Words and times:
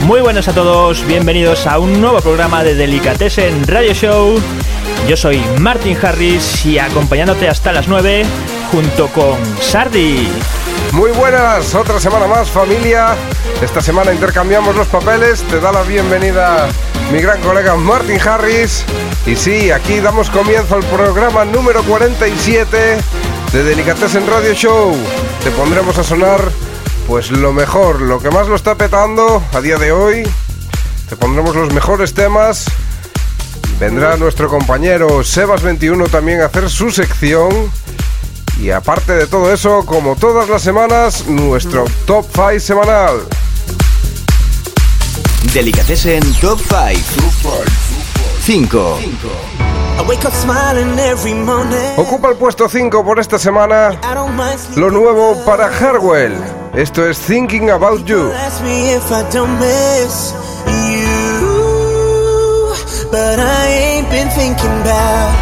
Muy 0.00 0.20
buenos 0.20 0.48
a 0.48 0.52
todos, 0.52 1.06
bienvenidos 1.06 1.66
a 1.66 1.78
un 1.78 2.00
nuevo 2.00 2.20
programa 2.20 2.64
de 2.64 2.74
Delicatessen 2.74 3.66
Radio 3.66 3.92
Show. 3.92 4.40
Yo 5.06 5.16
soy 5.16 5.40
Martin 5.58 5.96
Harris 6.02 6.64
y 6.64 6.78
acompañándote 6.78 7.48
hasta 7.48 7.72
las 7.72 7.86
9 7.86 8.24
junto 8.72 9.08
con 9.08 9.38
Sardi. 9.60 10.28
Muy 10.92 11.10
buenas, 11.12 11.74
otra 11.74 12.00
semana 12.00 12.26
más 12.26 12.50
familia. 12.50 13.14
Esta 13.62 13.80
semana 13.80 14.12
intercambiamos 14.12 14.74
los 14.74 14.88
papeles. 14.88 15.42
Te 15.44 15.60
da 15.60 15.70
la 15.70 15.82
bienvenida 15.82 16.68
mi 17.12 17.20
gran 17.20 17.40
colega 17.42 17.76
Martin 17.76 18.18
Harris. 18.20 18.84
Y 19.26 19.36
sí, 19.36 19.70
aquí 19.70 20.00
damos 20.00 20.30
comienzo 20.30 20.76
al 20.76 20.84
programa 20.84 21.44
número 21.44 21.82
47 21.82 22.98
de 23.52 23.62
Delicatessen 23.62 24.26
Radio 24.26 24.54
Show. 24.54 24.96
Te 25.44 25.50
pondremos 25.50 25.98
a 25.98 26.04
sonar 26.04 26.40
pues 27.10 27.32
lo 27.32 27.52
mejor, 27.52 28.02
lo 28.02 28.20
que 28.20 28.30
más 28.30 28.46
lo 28.46 28.54
está 28.54 28.76
petando 28.76 29.42
a 29.52 29.60
día 29.60 29.78
de 29.78 29.90
hoy. 29.90 30.22
Te 31.08 31.16
pondremos 31.16 31.56
los 31.56 31.72
mejores 31.72 32.14
temas. 32.14 32.66
Vendrá 33.80 34.16
nuestro 34.16 34.48
compañero 34.48 35.08
Sebas21 35.18 36.08
también 36.08 36.40
a 36.40 36.44
hacer 36.44 36.70
su 36.70 36.92
sección. 36.92 37.50
Y 38.60 38.70
aparte 38.70 39.12
de 39.14 39.26
todo 39.26 39.52
eso, 39.52 39.84
como 39.86 40.14
todas 40.14 40.48
las 40.48 40.62
semanas, 40.62 41.26
nuestro 41.26 41.84
top 42.06 42.26
5 42.32 42.60
semanal. 42.60 43.26
Delicatessen 45.52 46.22
Top 46.34 46.60
5. 46.60 47.64
5. 48.44 48.98
Ocupa 51.98 52.28
el 52.28 52.36
puesto 52.36 52.68
5 52.68 53.04
por 53.04 53.18
esta 53.18 53.38
semana 53.38 53.90
lo 54.76 54.90
nuevo 54.90 55.44
para 55.44 55.66
Harwell. 55.66 56.34
Esto 56.74 57.06
es 57.06 57.18
Thinking 57.18 57.70
About 57.70 58.06
You. 58.06 58.30
But 63.10 63.40
I 63.40 63.66
ain't 63.66 64.08
been 64.10 64.30
thinking 64.30 64.70
about 64.82 65.34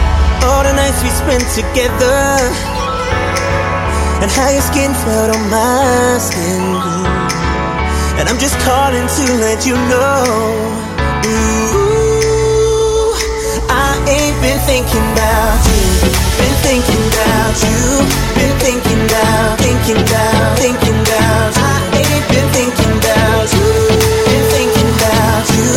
all 0.42 0.62
the 0.64 0.72
nights 0.72 1.02
we 1.02 1.10
spent 1.10 1.44
together 1.54 2.38
and 4.22 4.30
how 4.30 4.48
your 4.50 4.62
skin 4.62 4.92
felt 5.04 5.36
on 5.36 5.50
my 5.50 6.18
skin. 6.18 6.62
And 8.18 8.28
I'm 8.28 8.38
just 8.38 8.58
calling 8.64 9.06
to 9.06 9.34
let 9.38 9.66
you 9.66 9.76
know. 9.88 10.87
Ain't 14.08 14.40
been 14.40 14.60
thinking 14.64 15.06
about 15.12 15.60
you. 15.68 15.84
Been 16.40 16.56
thinking 16.64 17.02
about 17.12 17.54
you. 17.64 17.78
Been 18.36 18.54
thinking 18.64 19.00
about, 19.04 19.58
thinking 19.60 20.00
about, 20.00 20.58
thinking 20.58 20.98
about. 21.04 21.50
I 21.56 21.76
ain't 22.00 22.24
been 22.32 22.48
thinking 22.56 22.92
about 23.00 23.46
you. 23.52 23.68
Been 24.28 24.46
thinking 24.54 24.90
about 24.98 25.44
you. 25.56 25.70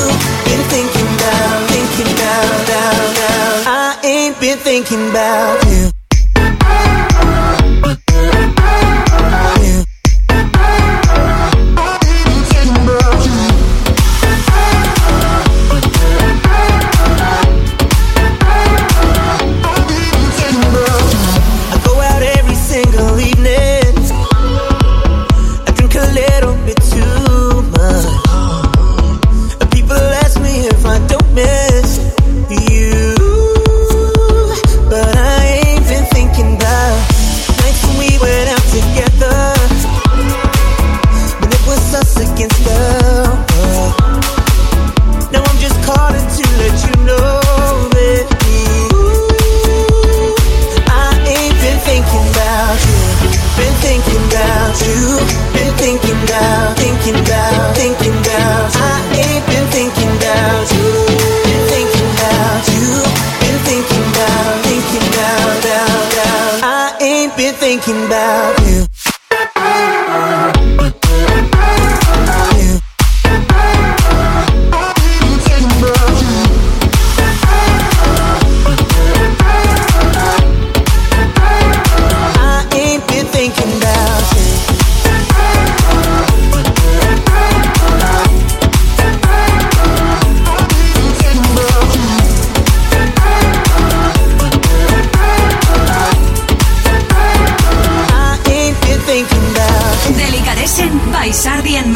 Been 0.47 0.63
thinking 0.73 1.09
about, 1.15 1.57
thinking 1.73 2.09
about, 2.15 2.55
down, 2.71 3.05
down. 3.19 3.55
I 3.67 3.99
ain't 4.03 4.39
been 4.39 4.57
thinking 4.59 5.09
about 5.09 5.60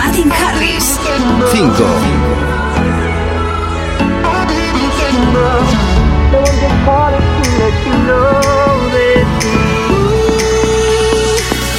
Martin 0.05 0.29
Harris. 0.29 0.97
5. 0.97 1.16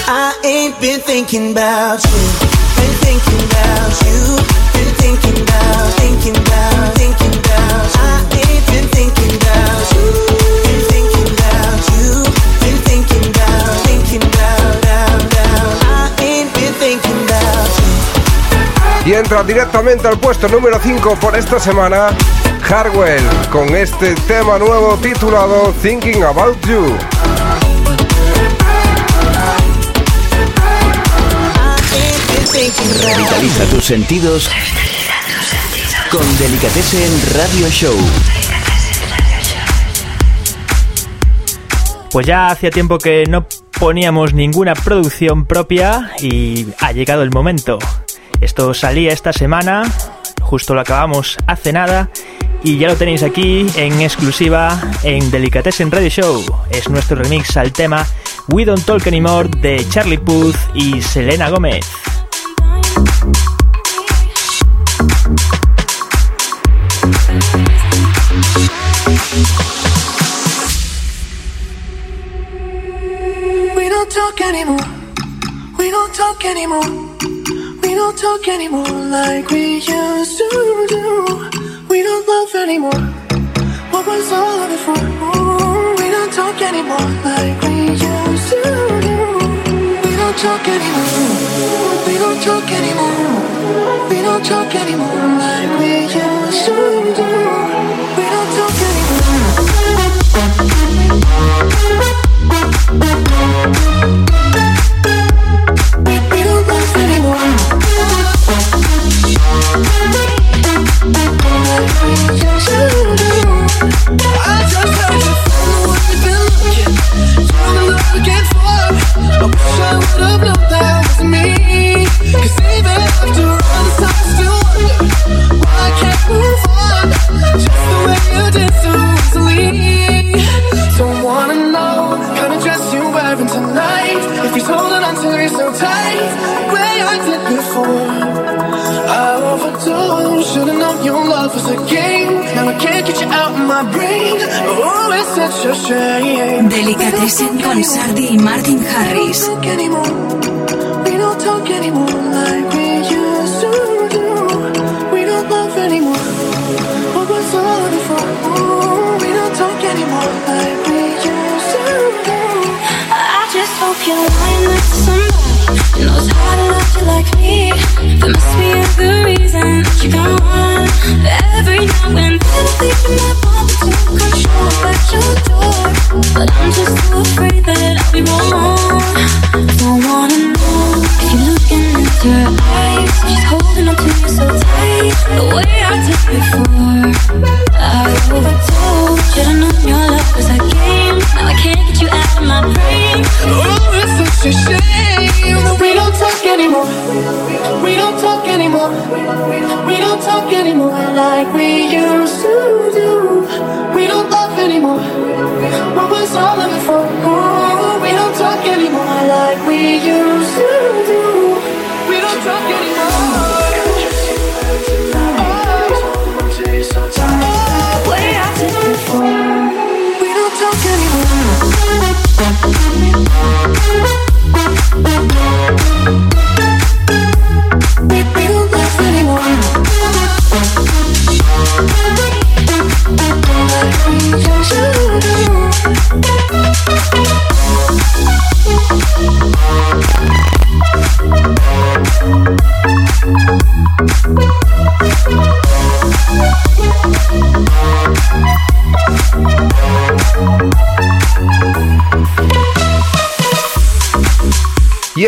I 0.09 0.34
ain't 0.44 0.81
been 0.81 1.00
thinking 1.00 1.53
about 1.53 2.03
you. 2.03 2.19
Been 2.75 2.94
thinking 3.06 3.42
about 3.47 3.92
you. 4.04 4.19
Been 4.75 4.91
thinking 4.98 5.38
about, 5.43 5.94
thinking 5.94 6.37
about, 6.37 6.75
entra 19.19 19.43
directamente 19.43 20.07
al 20.07 20.19
puesto 20.19 20.47
número 20.49 20.79
5 20.79 21.17
por 21.17 21.35
esta 21.37 21.59
semana, 21.59 22.09
Harwell, 22.69 23.23
con 23.51 23.75
este 23.75 24.15
tema 24.27 24.59
nuevo 24.59 24.97
titulado 24.97 25.73
Thinking 25.81 26.23
About 26.23 26.59
You. 26.67 26.97
Vitaliza 33.17 33.65
tus 33.71 33.85
sentidos 33.85 34.51
con 36.11 36.39
Delicatessen 36.39 37.11
Radio 37.35 37.69
Show. 37.71 37.97
Pues 42.11 42.27
ya 42.27 42.49
hacía 42.49 42.71
tiempo 42.71 42.99
que 42.99 43.25
no 43.29 43.47
poníamos 43.79 44.35
ninguna 44.35 44.75
producción 44.75 45.47
propia 45.47 46.13
y 46.21 46.67
ha 46.81 46.93
llegado 46.93 47.23
el 47.23 47.31
momento. 47.31 47.79
Esto 48.41 48.75
salía 48.75 49.12
esta 49.12 49.33
semana, 49.33 49.85
justo 50.41 50.75
lo 50.75 50.81
acabamos 50.81 51.37
hace 51.47 51.73
nada 51.73 52.11
y 52.62 52.79
ya 52.79 52.88
lo 52.88 52.97
tenéis 52.97 53.23
aquí 53.23 53.67
en 53.77 54.00
exclusiva 54.00 54.81
en 55.03 55.31
Delicatessen 55.31 55.91
Radio 55.91 56.09
Show. 56.09 56.44
Es 56.71 56.88
nuestro 56.88 57.17
remix 57.17 57.56
al 57.56 57.73
tema 57.73 58.06
We 58.49 58.65
Don't 58.65 58.85
Talk 58.85 59.06
Anymore 59.06 59.49
de 59.61 59.87
Charlie 59.88 60.19
Puth 60.19 60.56
y 60.75 61.00
Selena 61.03 61.50
Gómez. 61.50 61.87
We 75.79 75.91
don't 75.91 76.15
talk 76.15 76.44
anymore. 76.44 77.36
don't 77.96 78.19
talk 78.19 78.46
anymore 78.46 78.84
like 78.84 79.48
we 79.50 79.76
used 79.76 80.38
to 80.38 80.87
do. 80.87 81.04
We 81.88 82.02
don't 82.02 82.28
love 82.28 82.54
anymore. 82.54 83.02
What 83.90 84.06
was 84.06 84.31
all 84.32 84.58
of 84.64 84.70
it 84.76 84.82
for? 84.84 85.00
We 86.00 86.06
don't 86.16 86.31
talk 86.31 86.60
anymore 86.60 87.10
like 87.25 87.58
we 87.62 87.75
used 87.93 88.48
to 88.52 88.60
do. 89.06 89.16
We 90.04 90.12
don't 90.20 90.38
talk 90.44 90.64
anymore. 90.76 91.26
We 92.06 92.14
don't 92.22 92.40
talk 92.48 92.69
anymore. 92.81 94.08
We 94.10 94.19
don't 94.26 94.44
talk 94.44 94.75
anymore 94.75 95.22
like 95.44 95.70
we 95.81 95.93
used 96.02 96.64
to 96.66 97.14
do. 97.16 97.56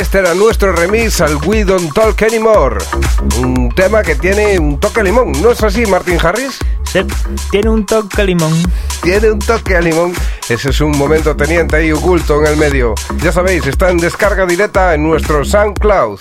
Este 0.09 0.21
era 0.21 0.33
nuestro 0.33 0.73
remix 0.73 1.21
al 1.21 1.37
We 1.45 1.65
Don't 1.65 1.93
Talk 1.93 2.23
Anymore. 2.23 2.79
Un 3.41 3.69
tema 3.77 4.03
que 4.03 4.15
tiene 4.15 4.59
un 4.59 4.81
toque 4.81 5.01
a 5.01 5.03
limón, 5.03 5.33
¿no 5.43 5.51
es 5.51 5.63
así, 5.63 5.85
Martin 5.85 6.19
Harris? 6.19 6.57
Sí, 6.91 7.01
tiene 7.51 7.69
un 7.69 7.85
toque 7.85 8.23
a 8.23 8.25
limón. 8.25 8.55
Tiene 9.03 9.33
un 9.33 9.39
toque 9.39 9.77
a 9.77 9.83
limón. 9.83 10.15
Ese 10.49 10.71
es 10.71 10.81
un 10.81 10.97
momento 10.97 11.37
teniente 11.37 11.77
ahí 11.77 11.93
oculto 11.93 12.41
en 12.41 12.47
el 12.47 12.57
medio. 12.57 12.95
Ya 13.23 13.33
sabéis, 13.33 13.67
está 13.67 13.91
en 13.91 13.99
descarga 13.99 14.47
directa 14.47 14.95
en 14.95 15.03
nuestro 15.03 15.45
SoundCloud. 15.45 16.21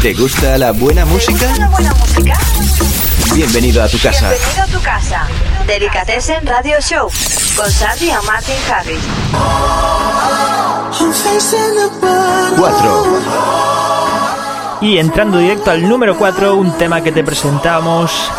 ¿Te 0.00 0.14
gusta 0.14 0.56
la 0.56 0.72
buena 0.72 1.04
música? 1.04 1.38
¿Te 1.38 1.46
gusta 1.48 1.58
la 1.58 1.68
buena 1.68 1.92
música? 1.92 2.38
Bienvenido 3.34 3.82
a 3.82 3.88
tu 3.90 3.98
casa. 3.98 4.30
Bienvenido 4.30 4.62
a 4.62 4.66
tu 4.68 4.80
casa. 4.80 5.28
Delicatessen 5.66 6.46
Radio 6.46 6.80
Show 6.80 7.10
con 7.54 7.70
Sandy 7.70 8.06
y 8.08 8.26
Martin 8.26 8.56
Harris. 8.72 9.02
4. 12.56 13.20
Y 14.80 14.98
entrando 14.98 15.38
directo 15.38 15.70
al 15.70 15.88
número 15.88 16.16
4, 16.16 16.54
un 16.54 16.72
tema 16.72 17.02
que 17.02 17.12
te 17.12 17.24
presentamos 17.24 18.30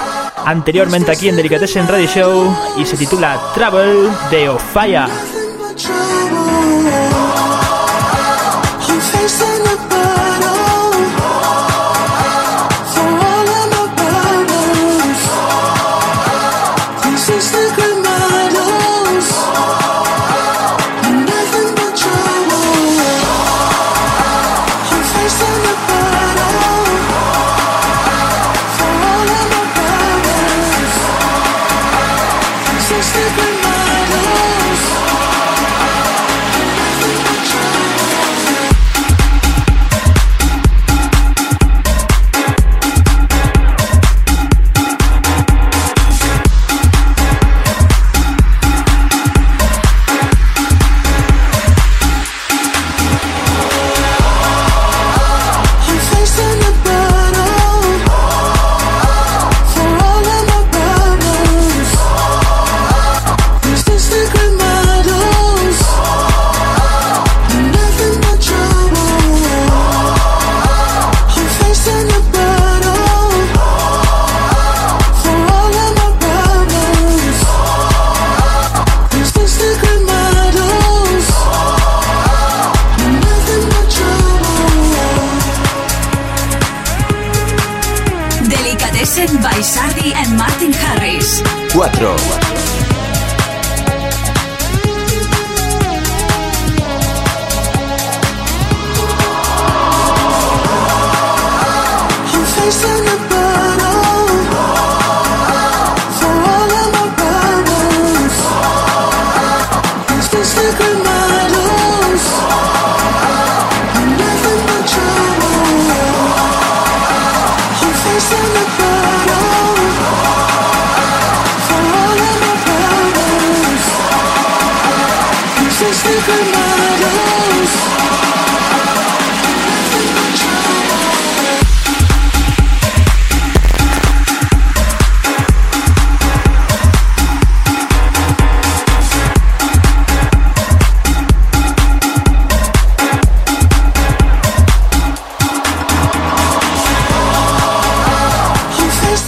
anteriormente 0.46 1.12
aquí 1.12 1.30
en 1.30 1.36
Delicatessen 1.36 1.88
Radio 1.88 2.08
Show 2.08 2.58
y 2.78 2.86
se 2.86 2.98
titula 2.98 3.40
Travel 3.54 4.10
de 4.32 4.50
Ofaya. 4.50 5.08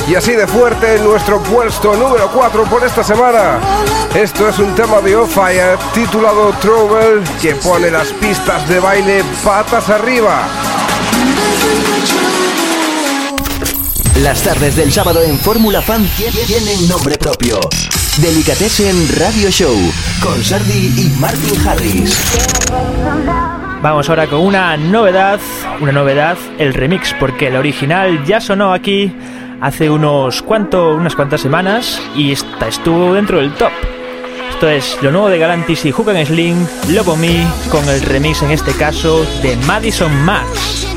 Y 0.09 0.15
así 0.15 0.31
de 0.31 0.47
fuerte 0.47 0.97
nuestro 1.03 1.39
puesto 1.43 1.95
número 1.95 2.31
4 2.33 2.63
por 2.63 2.83
esta 2.83 3.03
semana. 3.03 3.59
Esto 4.15 4.49
es 4.49 4.57
un 4.57 4.73
tema 4.73 5.01
de 5.01 5.15
Off-Fire 5.15 5.77
titulado 5.93 6.51
Trouble 6.53 7.21
que 7.39 7.53
pone 7.53 7.91
las 7.91 8.07
pistas 8.13 8.67
de 8.67 8.79
baile 8.79 9.23
patas 9.43 9.87
arriba. 9.87 10.47
Las 14.23 14.41
tardes 14.41 14.77
del 14.77 14.91
sábado 14.91 15.21
en 15.21 15.37
Fórmula 15.37 15.79
Fan 15.83 16.03
tienen 16.47 16.89
nombre 16.89 17.15
propio. 17.19 17.59
Delicatessen 18.17 19.07
Radio 19.19 19.51
Show 19.51 19.77
con 20.23 20.43
Sardi 20.43 20.87
y 21.03 21.19
Martin 21.19 21.67
Harris. 21.67 22.17
Vamos 23.83 24.09
ahora 24.09 24.25
con 24.27 24.41
una 24.41 24.75
novedad, 24.75 25.39
una 25.79 25.91
novedad, 25.91 26.35
el 26.57 26.73
remix, 26.73 27.13
porque 27.19 27.47
el 27.47 27.55
original 27.55 28.25
ya 28.25 28.41
sonó 28.41 28.73
aquí 28.73 29.13
hace 29.61 29.89
unos 29.89 30.41
cuanto, 30.41 30.95
unas 30.95 31.15
cuantas 31.15 31.41
semanas 31.41 32.01
y 32.15 32.31
esta 32.31 32.67
estuvo 32.67 33.13
dentro 33.13 33.39
del 33.39 33.53
top. 33.53 33.71
Esto 34.49 34.69
es 34.69 34.97
lo 35.01 35.11
nuevo 35.11 35.29
de 35.29 35.39
Galantis 35.39 35.85
y 35.85 35.91
Hook 35.91 36.09
and 36.09 36.25
Sling, 36.25 36.67
Love 36.89 37.17
Me, 37.17 37.47
con 37.71 37.87
el 37.87 38.01
remix 38.01 38.41
en 38.41 38.51
este 38.51 38.73
caso 38.73 39.25
de 39.41 39.55
Madison 39.67 40.13
Max. 40.25 40.87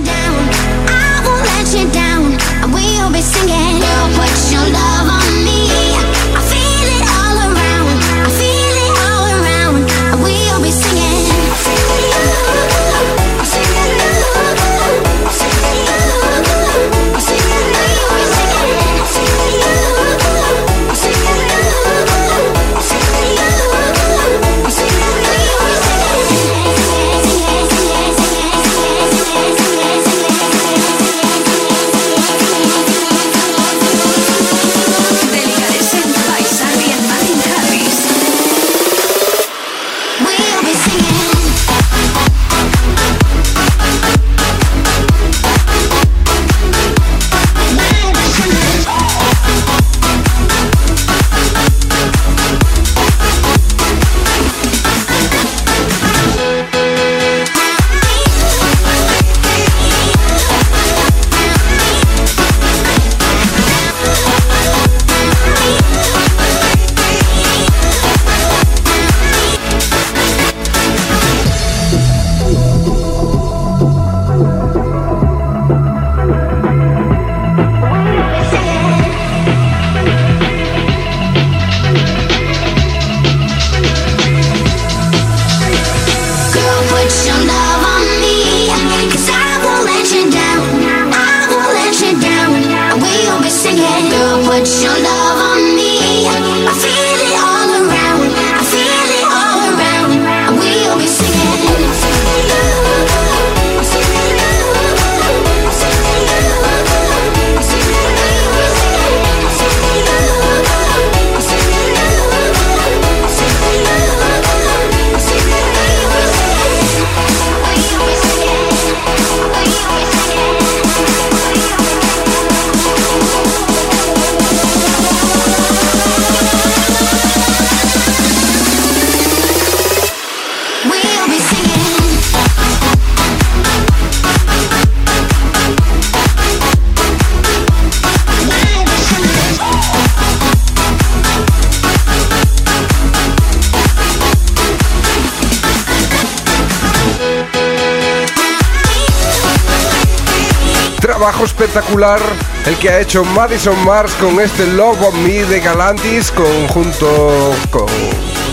Espectacular 151.63 152.19
el 152.67 152.77
que 152.79 152.91
ha 152.91 152.99
hecho 152.99 153.25
Madison 153.25 153.85
Mars 153.85 154.13
con 154.15 154.41
este 154.41 154.67
Love 154.67 155.01
of 155.01 155.15
Me 155.15 155.45
de 155.45 155.61
Galantis 155.61 156.33
conjunto 156.33 157.55
con 157.71 157.87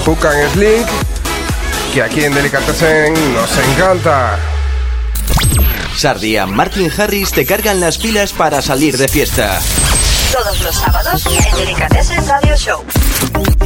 Hook 0.06 0.28
and 0.28 0.54
Sling, 0.54 0.86
que 1.92 2.04
aquí 2.04 2.24
en 2.24 2.36
Delicatessen 2.36 3.34
nos 3.34 3.50
encanta. 3.58 4.38
Sardia, 5.96 6.46
Martin 6.46 6.92
Harris 6.96 7.32
te 7.32 7.48
cargan 7.48 7.80
las 7.80 7.98
pilas 7.98 8.32
para 8.32 8.62
salir 8.62 8.96
de 8.96 9.08
fiesta. 9.08 9.60
Todos 10.32 10.62
los 10.62 10.76
sábados 10.76 11.26
en 11.26 11.58
Delicatessen 11.58 12.28
Radio 12.28 12.56
Show. 12.56 12.86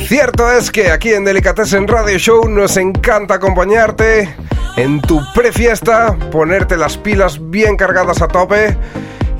Cierto 0.08 0.50
es 0.54 0.72
que 0.72 0.90
aquí 0.90 1.12
en 1.12 1.26
Delicatessen 1.26 1.86
Radio 1.86 2.18
Show 2.18 2.48
nos 2.48 2.78
encanta 2.78 3.36
acompañarte 3.36 4.34
en 4.78 5.02
tu 5.02 5.22
prefiesta, 5.34 6.16
ponerte 6.32 6.78
las 6.78 6.96
pilas 6.96 7.38
bien 7.50 7.76
cargadas 7.76 8.22
a 8.22 8.30
tope 8.30 8.78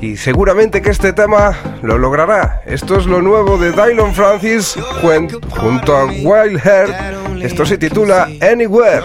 y 0.04 0.18
seguramente 0.18 0.82
que 0.82 0.90
este 0.90 1.14
tema 1.14 1.56
lo 1.80 1.96
logrará. 1.96 2.60
Esto 2.66 2.98
es 2.98 3.06
lo 3.06 3.22
nuevo 3.22 3.56
de 3.56 3.72
Dylan 3.72 4.12
Francis 4.14 4.76
junto 5.00 5.96
a 5.96 6.04
Wild 6.04 6.60
Heart. 6.60 7.42
Esto 7.42 7.64
se 7.64 7.78
titula 7.78 8.28
Anywhere. 8.42 9.00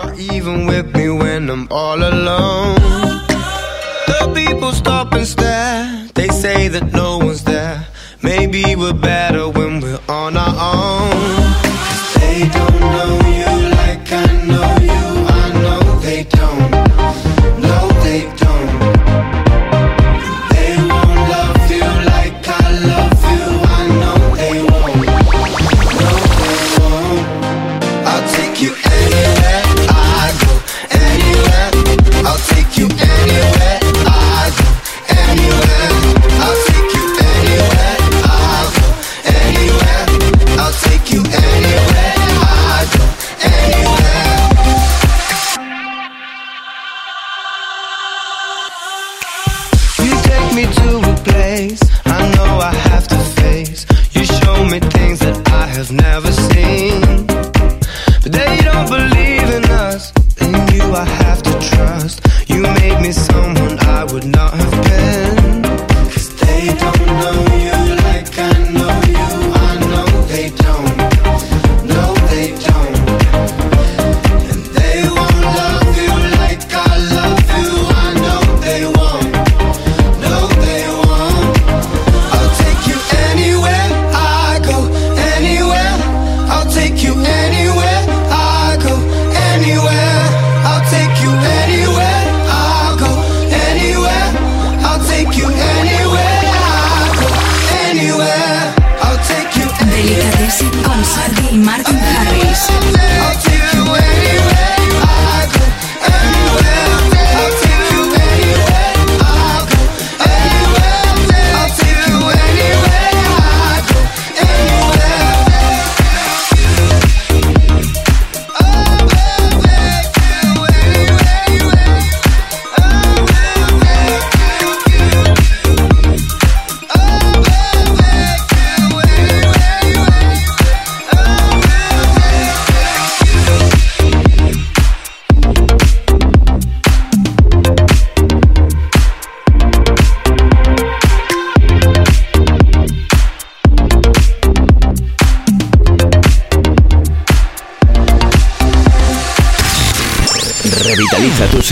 The 4.07 4.27
people 4.33 4.73
stop 4.73 5.13
and 5.13 5.25
stare. 5.25 6.09
They 6.15 6.27
say 6.27 6.67
that 6.67 6.91
no 6.91 7.17
one's 7.19 7.45
there. 7.45 7.87
Maybe 8.21 8.75
we're 8.75 8.91
better 8.91 9.47
when 9.47 9.79
we're 9.79 10.01
on 10.09 10.35
our 10.35 10.53
own. 10.53 11.11
They 12.19 12.49
don't 12.49 12.79
know 12.81 13.28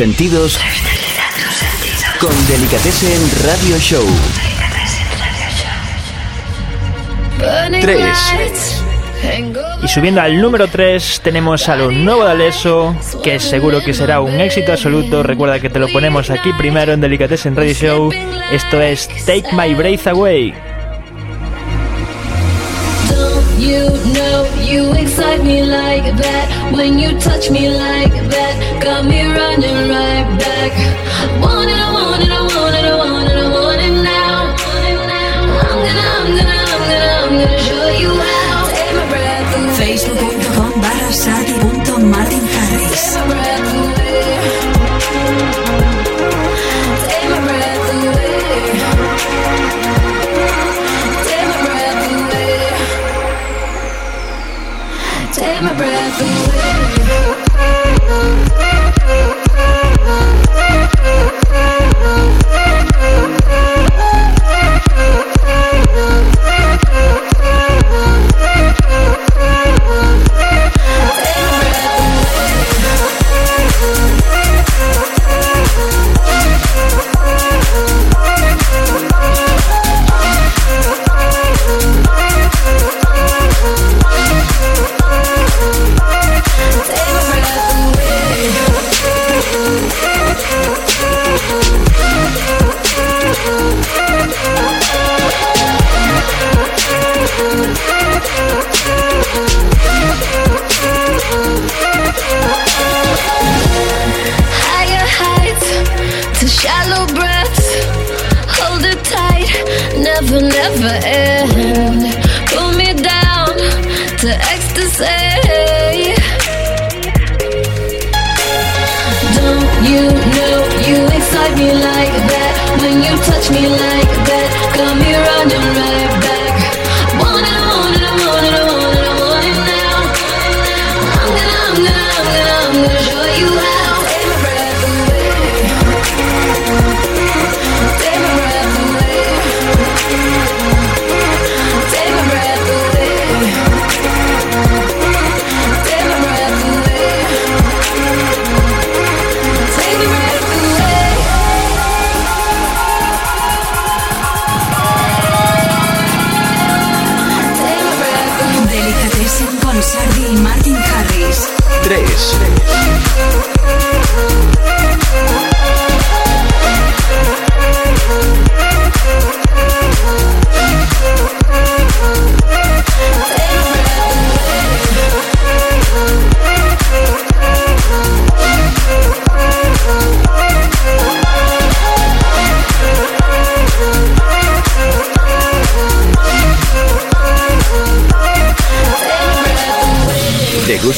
sentidos 0.07 0.57
con 2.21 2.47
Delicatessen 2.47 3.19
Radio 3.45 3.77
Show. 3.77 4.05
3. 7.81 8.83
Y 9.83 9.87
subiendo 9.89 10.21
al 10.21 10.39
número 10.39 10.69
3 10.69 11.19
tenemos 11.25 11.67
a 11.67 11.75
lo 11.75 11.91
nuevo 11.91 12.23
de 12.23 12.31
Alesso 12.31 12.95
que 13.21 13.37
seguro 13.41 13.81
que 13.81 13.93
será 13.93 14.21
un 14.21 14.39
éxito 14.39 14.71
absoluto. 14.71 15.23
Recuerda 15.23 15.59
que 15.59 15.69
te 15.69 15.79
lo 15.79 15.89
ponemos 15.89 16.29
aquí 16.29 16.53
primero 16.53 16.93
en 16.93 17.01
Delicatessen 17.01 17.57
Radio 17.57 17.73
Show. 17.73 18.09
Esto 18.49 18.81
es 18.81 19.09
Take 19.25 19.49
My 19.51 19.73
Breath 19.73 20.07
Away. 20.07 20.76
You 24.67 24.91
excite 24.91 25.45
me 25.45 25.63
like 25.63 26.03
that. 26.17 26.73
When 26.73 26.99
you 26.99 27.17
touch 27.21 27.49
me 27.49 27.69
like 27.69 28.11
that, 28.11 28.83
got 28.83 29.05
me 29.05 29.23
running 29.23 29.89
right 29.89 30.27
back. 30.37 31.56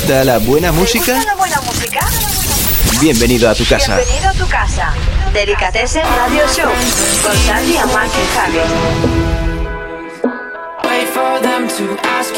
Gusta 0.09 0.23
la 0.23 0.39
buena 0.39 0.71
música? 0.71 1.05
¿Te 1.05 1.13
gusta 1.13 1.31
la 1.31 1.35
buena 1.35 1.61
música? 1.61 1.99
Bienvenido 2.99 3.47
a 3.47 3.53
tu 3.53 3.63
casa. 3.63 3.97
Bienvenido 3.97 4.29
a 4.29 4.33
tu 4.33 4.47
casa. 4.47 4.91
Delicatessen 5.33 6.03
Radio 6.17 6.47
Show 6.47 6.71
con 7.21 7.37
Sandy 7.45 7.73
y 7.73 7.93
Martin 7.93 8.27
Harris. 8.35 8.71
Wait 10.83 11.07
for 11.13 11.39
them 11.41 11.67
to 11.67 11.95
ask 12.07 12.35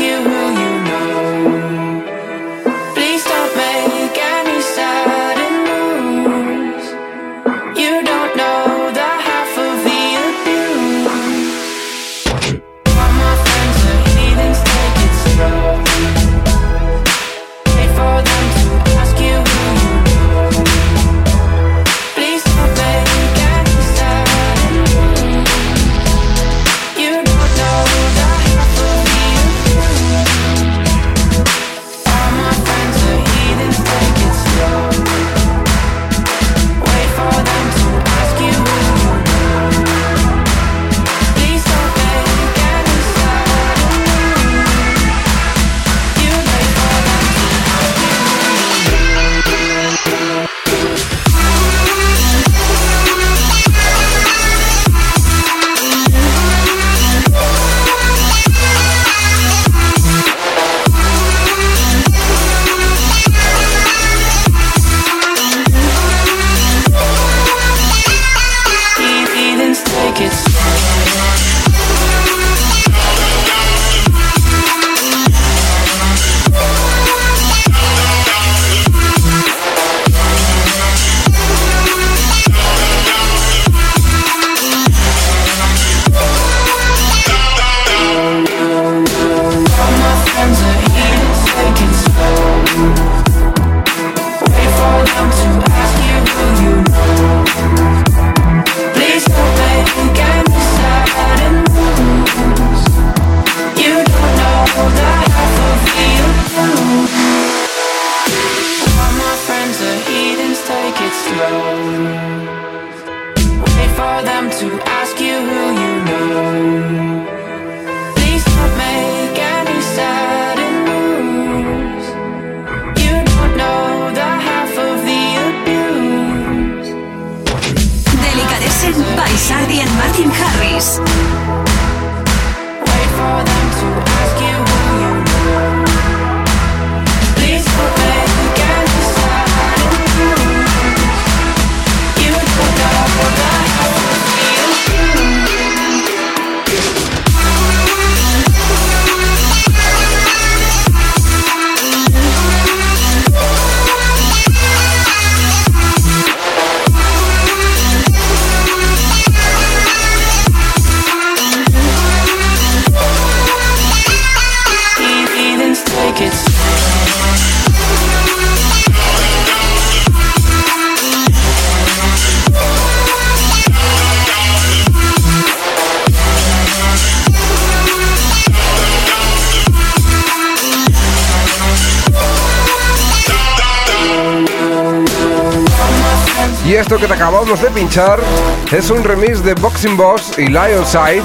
es 188.72 188.90
un 188.90 189.04
remix 189.04 189.44
de 189.44 189.54
Boxing 189.54 189.96
Boss 189.96 190.32
y 190.40 190.48
Lionside, 190.48 191.22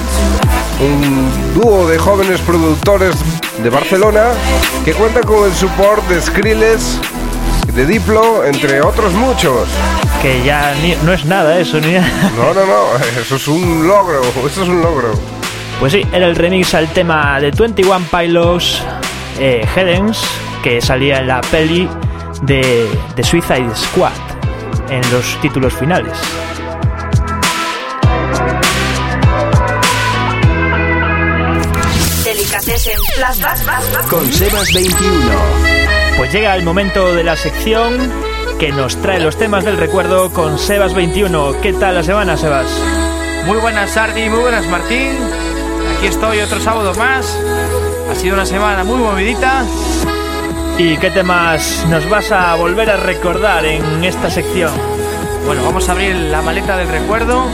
un 0.79 1.53
dúo 1.55 1.87
de 1.87 1.97
jóvenes 1.97 2.39
productores 2.41 3.15
de 3.63 3.69
Barcelona 3.71 4.25
que 4.85 4.93
cuenta 4.93 5.21
con 5.21 5.43
el 5.45 5.53
support 5.55 6.07
de 6.07 6.21
Skrillex, 6.21 6.99
de 7.73 7.85
Diplo, 7.87 8.45
entre 8.45 8.79
otros 8.81 9.11
muchos. 9.13 9.67
Que 10.21 10.43
ya 10.43 10.75
ni- 10.83 10.95
no 11.03 11.13
es 11.13 11.25
nada 11.25 11.57
eso, 11.57 11.79
ni 11.79 11.93
No, 11.93 12.53
no, 12.53 12.65
no, 12.65 13.19
eso 13.19 13.37
es 13.37 13.47
un 13.47 13.87
logro, 13.87 14.21
eso 14.45 14.61
es 14.61 14.69
un 14.69 14.79
logro. 14.81 15.13
Pues 15.79 15.93
sí, 15.93 16.05
era 16.13 16.27
el 16.27 16.35
remix 16.35 16.75
al 16.75 16.87
tema 16.89 17.39
de 17.39 17.49
21 17.49 18.05
Pilots 18.11 18.83
eh, 19.39 19.65
que 20.63 20.79
salía 20.79 21.17
en 21.19 21.27
la 21.27 21.41
peli 21.41 21.89
de, 22.43 22.87
de 23.15 23.23
Suicide 23.23 23.75
Squad, 23.75 24.11
en 24.91 25.01
los 25.11 25.25
títulos 25.41 25.73
finales. 25.73 26.13
Flashback. 32.79 34.07
Con 34.07 34.31
Sebas 34.31 34.71
21. 34.71 35.09
Pues 36.15 36.31
llega 36.31 36.55
el 36.55 36.61
momento 36.61 37.15
de 37.15 37.23
la 37.23 37.35
sección 37.35 37.97
que 38.59 38.71
nos 38.71 39.01
trae 39.01 39.19
los 39.19 39.35
temas 39.35 39.65
del 39.65 39.77
recuerdo 39.77 40.31
con 40.31 40.59
Sebas21. 40.59 41.59
¿Qué 41.61 41.73
tal 41.73 41.95
la 41.95 42.03
semana, 42.03 42.37
Sebas? 42.37 42.67
Muy 43.47 43.57
buenas, 43.57 43.89
Sardi, 43.89 44.29
muy 44.29 44.41
buenas, 44.41 44.67
Martín. 44.67 45.09
Aquí 45.97 46.05
estoy 46.05 46.39
otro 46.39 46.59
sábado 46.59 46.93
más. 46.93 47.35
Ha 48.11 48.15
sido 48.15 48.35
una 48.35 48.45
semana 48.45 48.83
muy 48.83 48.99
movidita. 48.99 49.65
¿Y 50.77 50.97
qué 50.97 51.09
temas 51.09 51.83
nos 51.89 52.07
vas 52.07 52.31
a 52.31 52.53
volver 52.53 52.91
a 52.91 52.97
recordar 52.97 53.65
en 53.65 54.03
esta 54.03 54.29
sección? 54.29 54.71
Bueno, 55.47 55.63
vamos 55.63 55.89
a 55.89 55.93
abrir 55.93 56.15
la 56.15 56.43
maleta 56.43 56.77
del 56.77 56.89
recuerdo. 56.89 57.47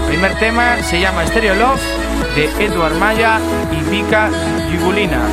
El 0.00 0.08
primer 0.08 0.34
tema 0.38 0.82
se 0.82 0.98
llama 0.98 1.26
Stereo 1.26 1.54
Love 1.56 1.95
de 2.36 2.66
Edward 2.66 2.98
Maya 2.98 3.40
y 3.72 3.82
Vika 3.90 4.30
Yugulina. 4.70 5.26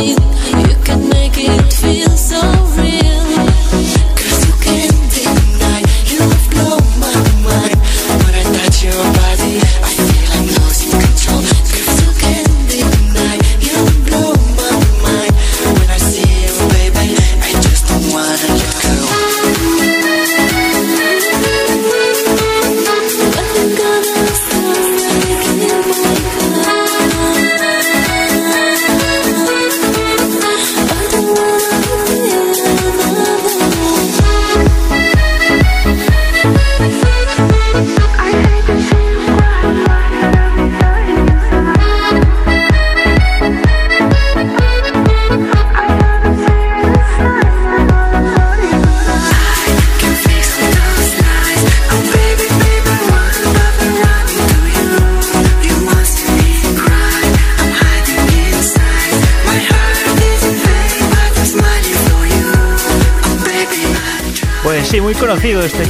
music 0.00 0.39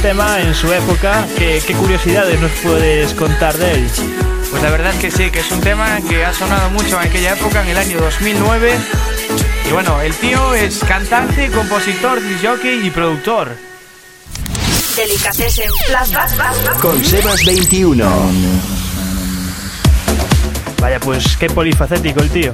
tema 0.01 0.41
en 0.41 0.55
su 0.55 0.71
época. 0.73 1.27
¿Qué, 1.37 1.61
qué 1.65 1.73
curiosidades 1.73 2.39
nos 2.39 2.51
puedes 2.63 3.13
contar 3.13 3.55
de 3.55 3.73
él? 3.73 3.87
Pues 4.49 4.63
la 4.63 4.71
verdad 4.71 4.93
que 4.99 5.11
sí, 5.11 5.29
que 5.29 5.39
es 5.39 5.51
un 5.51 5.61
tema 5.61 5.99
que 6.09 6.25
ha 6.25 6.33
sonado 6.33 6.69
mucho 6.71 6.99
en 6.99 7.07
aquella 7.07 7.33
época, 7.33 7.61
en 7.61 7.69
el 7.69 7.77
año 7.77 7.99
2009. 7.99 8.73
Y 9.67 9.71
bueno, 9.71 10.01
el 10.01 10.13
tío 10.15 10.55
es 10.55 10.79
cantante, 10.79 11.49
compositor, 11.51 12.19
jockey 12.41 12.85
y 12.85 12.89
productor. 12.89 13.55
Delicatessen. 14.95 15.69
Con 16.81 17.05
Sebas 17.05 17.45
21. 17.45 18.05
Vaya, 20.79 20.99
pues 20.99 21.37
qué 21.37 21.47
polifacético 21.47 22.21
el 22.21 22.29
tío. 22.31 22.51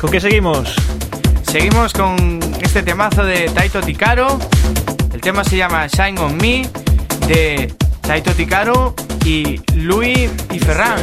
¿Con 0.00 0.10
qué 0.10 0.20
seguimos? 0.20 0.74
Seguimos 1.50 1.92
con 1.92 2.40
este 2.62 2.82
temazo 2.82 3.24
de 3.24 3.50
Taito 3.50 3.82
Tikaro. 3.82 4.38
Tema 5.22 5.44
se 5.44 5.56
llama 5.56 5.86
Shine 5.86 6.20
on 6.20 6.36
Me 6.38 6.68
de 7.28 7.72
Taito 8.00 8.32
Tikaro 8.32 8.92
y 9.24 9.60
Louis 9.76 10.28
y 10.50 10.58
Ferran. 10.58 10.98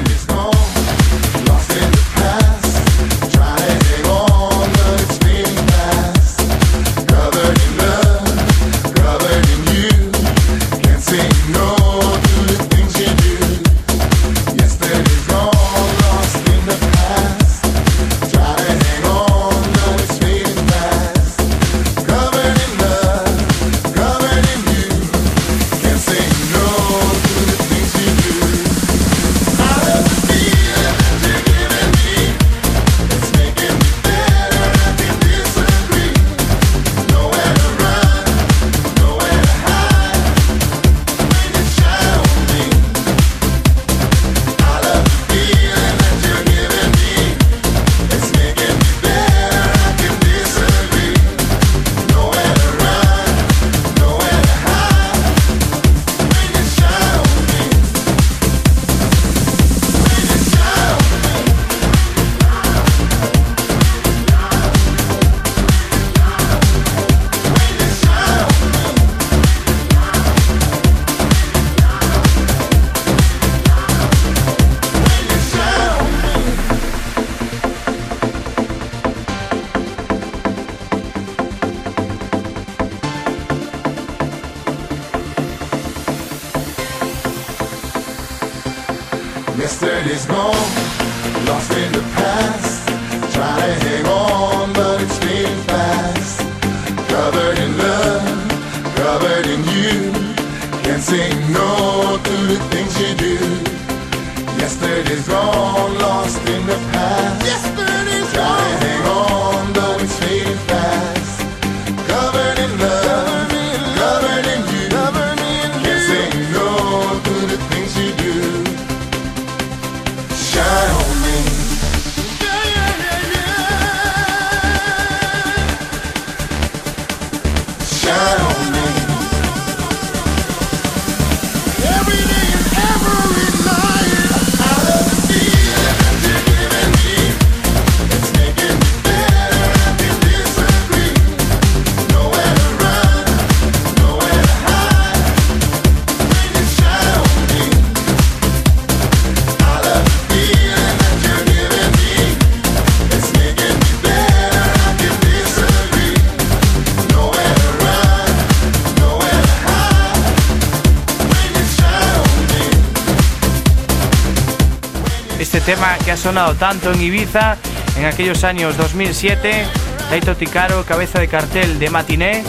Tema 165.75 165.99
que 166.03 166.12
ha 166.12 166.17
sonado 166.17 166.55
tanto 166.55 166.91
en 166.91 166.99
Ibiza 166.99 167.55
en 167.95 168.05
aquellos 168.05 168.43
años 168.43 168.75
2007, 168.75 169.67
Taito 170.10 170.36
Tikaro, 170.36 170.84
cabeza 170.84 171.19
de 171.19 171.27
cartel 171.27 171.77
de 171.77 171.91
Matiné. 171.91 172.43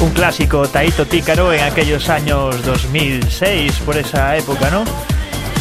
Un 0.00 0.10
clásico 0.10 0.66
Taito 0.68 1.06
Tícaro 1.06 1.52
en 1.52 1.60
aquellos 1.60 2.08
años 2.08 2.64
2006, 2.64 3.72
por 3.86 3.96
esa 3.96 4.36
época, 4.36 4.70
¿no? 4.70 4.82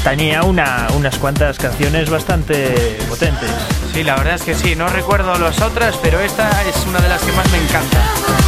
Tenía 0.03 0.41
una, 0.41 0.87
unas 0.95 1.19
cuantas 1.19 1.59
canciones 1.59 2.09
bastante 2.09 2.97
potentes. 3.07 3.51
Sí, 3.93 4.03
la 4.03 4.15
verdad 4.15 4.33
es 4.33 4.41
que 4.41 4.55
sí, 4.55 4.75
no 4.75 4.87
recuerdo 4.87 5.37
las 5.37 5.61
otras, 5.61 5.97
pero 6.01 6.19
esta 6.19 6.49
es 6.63 6.83
una 6.87 6.99
de 6.99 7.09
las 7.09 7.21
que 7.21 7.31
más 7.33 7.51
me 7.51 7.59
encanta. 7.59 8.38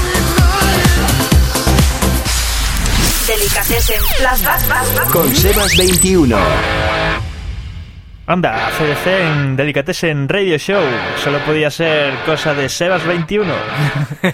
Delicatessen 3.27 4.01
Flashback. 4.17 5.11
Con 5.11 5.35
Sebas 5.35 5.77
21. 5.77 6.35
Anda, 8.25 8.69
CDC 8.77 9.07
en 9.07 9.55
Delicatessen 9.55 10.27
Radio 10.27 10.57
Show. 10.57 10.81
Solo 11.23 11.39
podía 11.45 11.69
ser 11.69 12.15
cosa 12.25 12.53
de 12.53 12.67
Sebas 12.67 13.05
21. 13.05 13.53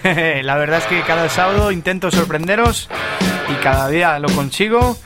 la 0.42 0.56
verdad 0.56 0.78
es 0.78 0.86
que 0.86 1.02
cada 1.02 1.28
sábado 1.28 1.70
intento 1.70 2.10
sorprenderos 2.10 2.88
y 3.50 3.62
cada 3.62 3.88
día 3.88 4.18
lo 4.18 4.28
consigo. 4.30 4.96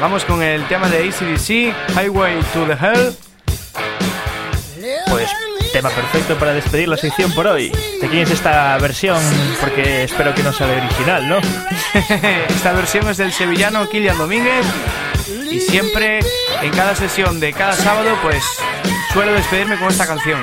Vamos 0.00 0.24
con 0.24 0.42
el 0.42 0.66
tema 0.66 0.88
de 0.88 1.08
ACDC, 1.08 1.94
Highway 1.96 2.40
to 2.52 2.66
the 2.66 2.72
Hell. 2.72 3.14
Pues 5.08 5.28
tema 5.72 5.90
perfecto 5.90 6.36
para 6.38 6.52
despedir 6.52 6.88
la 6.88 6.96
sección 6.96 7.32
por 7.32 7.46
hoy. 7.46 7.70
¿De 8.00 8.08
quién 8.08 8.22
es 8.22 8.30
esta 8.30 8.76
versión? 8.78 9.18
Porque 9.60 10.04
espero 10.04 10.34
que 10.34 10.42
no 10.42 10.52
sea 10.52 10.66
la 10.66 10.84
original, 10.84 11.28
¿no? 11.28 11.38
Esta 12.48 12.72
versión 12.72 13.08
es 13.08 13.16
del 13.16 13.32
sevillano 13.32 13.88
Kilian 13.88 14.18
Domínguez 14.18 14.66
y 15.50 15.60
siempre 15.60 16.20
en 16.62 16.70
cada 16.72 16.94
sesión 16.94 17.40
de 17.40 17.52
cada 17.52 17.72
sábado 17.72 18.16
pues 18.22 18.42
suelo 19.12 19.32
despedirme 19.32 19.78
con 19.78 19.88
esta 19.88 20.06
canción. 20.06 20.40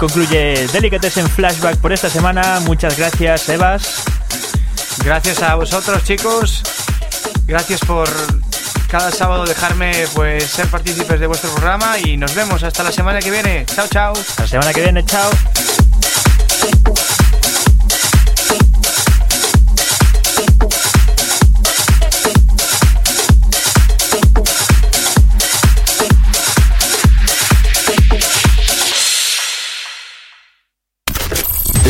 Concluye 0.00 0.66
Delicatessen 0.72 1.28
Flashback 1.28 1.76
por 1.76 1.92
esta 1.92 2.08
semana. 2.08 2.58
Muchas 2.60 2.96
gracias, 2.96 3.46
Evas. 3.50 4.02
Gracias 5.04 5.42
a 5.42 5.54
vosotros, 5.56 6.02
chicos. 6.04 6.62
Gracias 7.46 7.80
por 7.80 8.08
cada 8.88 9.10
sábado 9.10 9.44
dejarme 9.44 9.92
pues 10.14 10.44
ser 10.44 10.68
partícipes 10.68 11.20
de 11.20 11.26
vuestro 11.26 11.50
programa 11.52 11.98
y 11.98 12.16
nos 12.16 12.34
vemos 12.34 12.62
hasta 12.62 12.82
la 12.82 12.92
semana 12.92 13.20
que 13.20 13.30
viene. 13.30 13.66
Chao, 13.66 13.86
chao. 13.88 14.12
Hasta 14.12 14.42
la 14.44 14.48
semana 14.48 14.72
que 14.72 14.80
viene, 14.80 15.04
chao. 15.04 15.30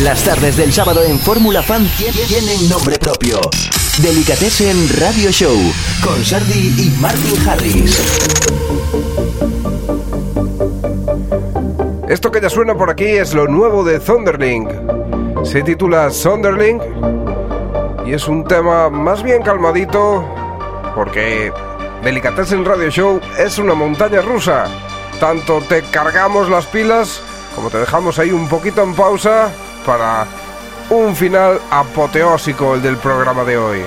Las 0.03 0.23
tardes 0.23 0.57
del 0.57 0.71
sábado 0.73 1.03
en 1.03 1.19
Fórmula 1.19 1.61
Fan 1.61 1.85
tie- 1.97 2.11
tienen 2.27 2.69
nombre 2.69 2.97
propio. 2.97 3.39
Delicatessen 4.01 4.89
Radio 4.99 5.31
Show 5.31 5.55
con 6.03 6.23
Sardi 6.25 6.73
y 6.77 6.89
Martin 6.99 7.47
Harris. 7.47 7.99
Esto 12.09 12.31
que 12.31 12.41
ya 12.41 12.49
suena 12.49 12.75
por 12.75 12.89
aquí 12.89 13.05
es 13.05 13.33
lo 13.33 13.47
nuevo 13.47 13.83
de 13.83 13.99
Thunderling. 13.99 14.67
Se 15.43 15.61
titula 15.61 16.09
Thunderling 16.09 16.79
y 18.05 18.13
es 18.13 18.27
un 18.27 18.43
tema 18.45 18.89
más 18.89 19.21
bien 19.23 19.41
calmadito 19.43 20.25
porque 20.95 21.51
Delicatessen 22.03 22.65
Radio 22.65 22.89
Show 22.89 23.19
es 23.37 23.57
una 23.59 23.73
montaña 23.75 24.21
rusa. 24.21 24.65
Tanto 25.19 25.61
te 25.69 25.83
cargamos 25.83 26.49
las 26.49 26.65
pilas 26.65 27.21
como 27.55 27.69
te 27.69 27.77
dejamos 27.79 28.17
ahí 28.17 28.31
un 28.31 28.47
poquito 28.47 28.81
en 28.81 28.93
pausa 28.95 29.51
para 29.85 30.25
un 30.89 31.15
final 31.15 31.59
apoteósico 31.69 32.75
el 32.75 32.81
del 32.81 32.97
programa 32.97 33.43
de 33.43 33.57
hoy. 33.57 33.85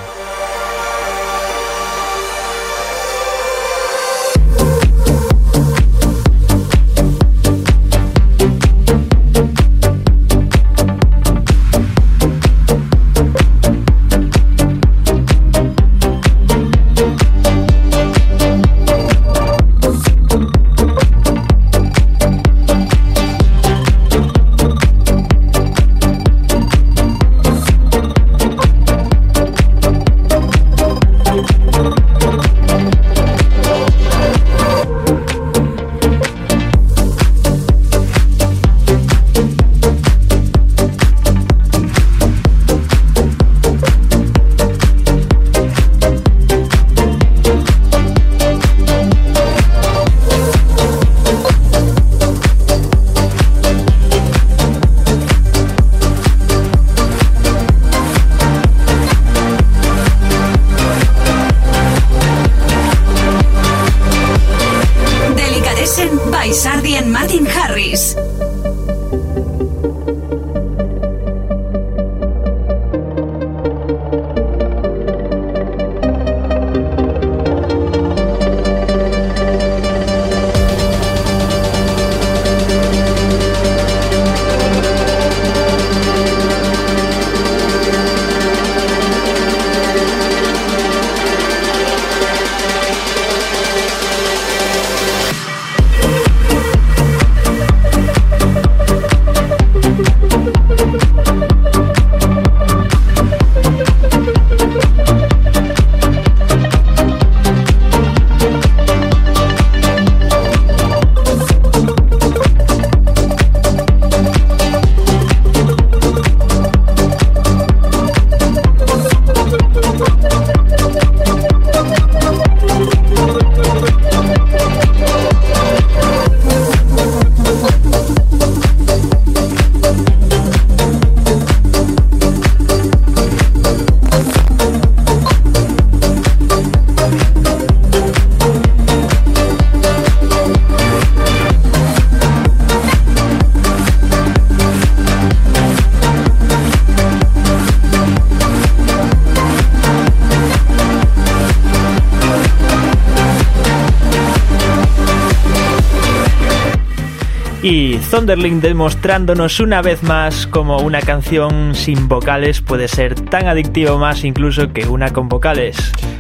Thunderling 158.15 158.61
demostrándonos 158.61 159.59
una 159.59 159.83
vez 159.83 160.05
más 160.05 160.47
como 160.47 160.79
una 160.79 161.01
canción 161.01 161.75
sin 161.75 162.07
vocales 162.07 162.61
puede 162.61 162.87
ser 162.87 163.17
tan 163.17 163.49
adictiva 163.49 163.99
más 163.99 164.23
incluso 164.23 164.73
que 164.73 164.87
una 164.87 165.13
con 165.13 165.29
vocales. 165.29 165.77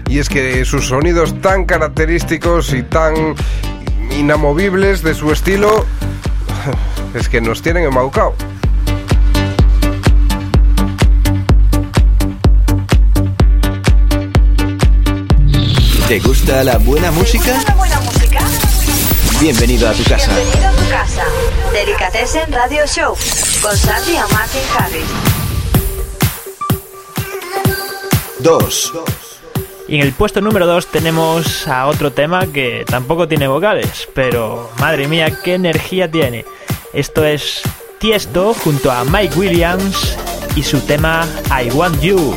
Y 0.09 0.18
es 0.18 0.28
que 0.28 0.64
sus 0.64 0.88
sonidos 0.88 1.40
tan 1.40 1.66
característicos 1.66 2.72
y 2.72 2.82
tan 2.82 3.14
inamovibles 4.11 5.05
de 5.05 5.14
su 5.14 5.30
estilo 5.30 5.86
es 7.14 7.28
que 7.28 7.40
nos 7.40 7.62
tienen 7.62 7.84
embaucado. 7.84 8.34
¿Te 16.09 16.18
gusta 16.18 16.64
la 16.64 16.78
buena 16.78 17.12
música? 17.12 17.55
Bienvenido 19.45 19.86
a 19.90 19.92
tu 19.92 20.03
casa. 20.05 20.34
Bienvenido 20.34 20.68
a 20.70 20.72
tu 20.72 20.88
casa. 20.88 21.24
Delicatessen 21.70 22.51
Radio 22.51 22.86
Show 22.86 23.14
con 23.61 23.76
Sandy 23.76 24.16
a 24.16 24.26
Martin 24.28 24.62
Harris. 24.74 25.05
2. 28.38 28.92
Y 29.88 29.97
en 29.97 30.01
el 30.01 30.12
puesto 30.14 30.40
número 30.40 30.66
2 30.66 30.86
tenemos 30.86 31.68
a 31.68 31.88
otro 31.88 32.11
tema 32.11 32.47
que 32.47 32.86
tampoco 32.86 33.28
tiene 33.28 33.47
vocales, 33.47 34.09
pero 34.14 34.70
madre 34.78 35.09
mía, 35.09 35.38
qué 35.45 35.53
energía 35.53 36.11
tiene. 36.11 36.47
Esto 36.95 37.22
es 37.22 37.61
Tiesto 37.99 38.55
junto 38.55 38.90
a 38.90 39.05
Mike 39.05 39.38
Williams 39.38 40.16
y 40.57 40.62
su 40.62 40.80
tema 40.80 41.28
I 41.51 41.68
Want 41.68 42.01
You. 42.01 42.34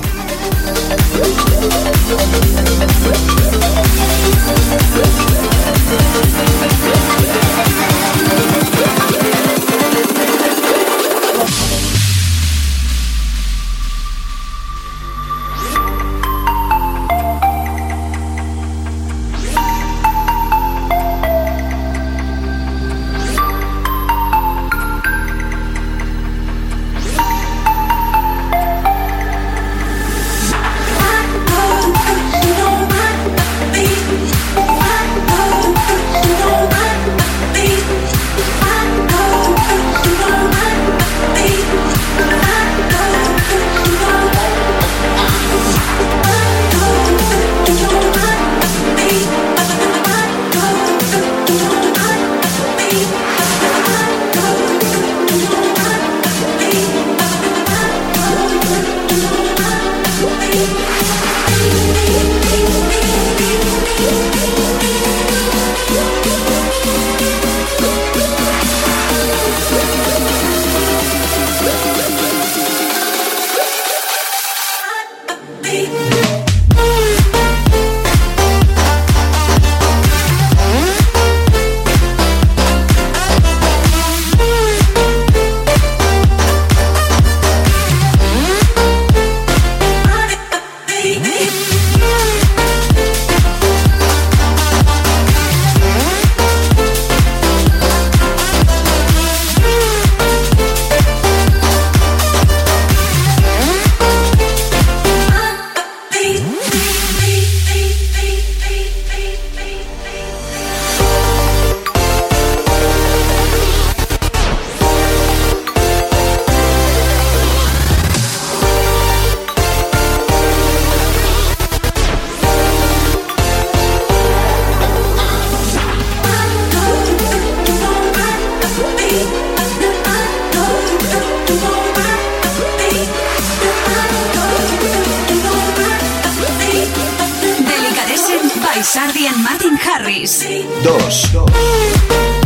Sardi 138.83 139.25
and 139.25 139.43
Martin 139.43 139.75
Harris. 139.75 140.43
2. 140.43 142.36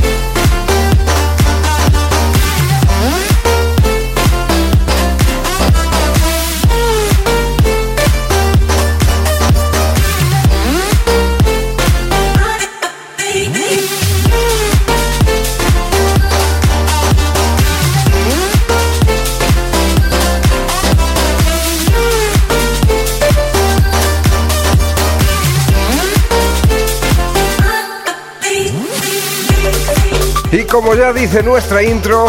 Como 30.72 30.96
ya 30.96 31.12
dice 31.12 31.44
nuestra 31.44 31.84
intro, 31.84 32.28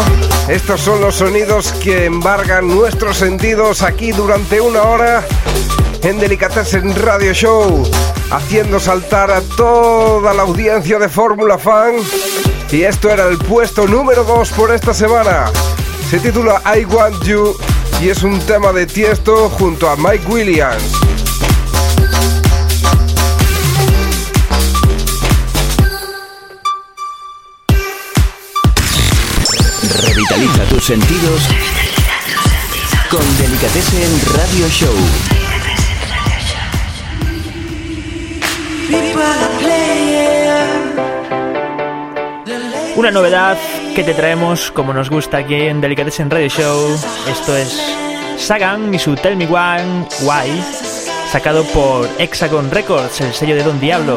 estos 0.49 0.81
son 0.81 0.99
los 0.99 1.15
sonidos 1.15 1.71
que 1.81 2.05
embargan 2.05 2.67
nuestros 2.67 3.15
sentidos 3.15 3.81
aquí 3.81 4.11
durante 4.11 4.59
una 4.59 4.81
hora 4.83 5.23
en 6.03 6.19
Delicatessen 6.19 6.93
Radio 7.01 7.31
Show, 7.33 7.89
haciendo 8.31 8.81
saltar 8.81 9.31
a 9.31 9.39
toda 9.41 10.33
la 10.33 10.43
audiencia 10.43 10.99
de 10.99 11.07
Fórmula 11.07 11.57
Fan. 11.57 11.93
Y 12.69 12.83
esto 12.83 13.09
era 13.09 13.27
el 13.29 13.37
puesto 13.37 13.87
número 13.87 14.25
2 14.25 14.51
por 14.51 14.73
esta 14.73 14.93
semana. 14.93 15.45
Se 16.09 16.19
titula 16.19 16.61
I 16.77 16.83
Want 16.83 17.23
You 17.23 17.55
y 18.01 18.09
es 18.09 18.23
un 18.23 18.39
tema 18.39 18.73
de 18.73 18.85
Tiesto 18.85 19.49
junto 19.49 19.89
a 19.89 19.95
Mike 19.95 20.27
Williams. 20.27 21.22
Revitaliza 30.29 30.63
tus 30.69 30.85
sentidos 30.85 31.41
con 33.11 33.37
Delicatessen 33.37 34.21
Radio 34.33 34.69
Show. 34.69 34.95
Una 42.95 43.11
novedad 43.11 43.57
que 43.93 44.03
te 44.03 44.13
traemos 44.13 44.71
como 44.71 44.93
nos 44.93 45.09
gusta 45.09 45.39
aquí 45.39 45.55
en 45.55 45.81
Delicatessen 45.81 46.29
Radio 46.29 46.47
Show. 46.47 46.97
Esto 47.29 47.57
es 47.57 47.81
Sagan 48.37 48.93
y 48.93 48.99
su 48.99 49.15
Tell 49.15 49.35
Me 49.35 49.47
One 49.47 50.07
Why, 50.21 50.63
sacado 51.31 51.65
por 51.65 52.07
Hexagon 52.17 52.71
Records, 52.71 53.19
el 53.19 53.33
sello 53.33 53.55
de 53.55 53.63
Don 53.63 53.79
Diablo. 53.79 54.15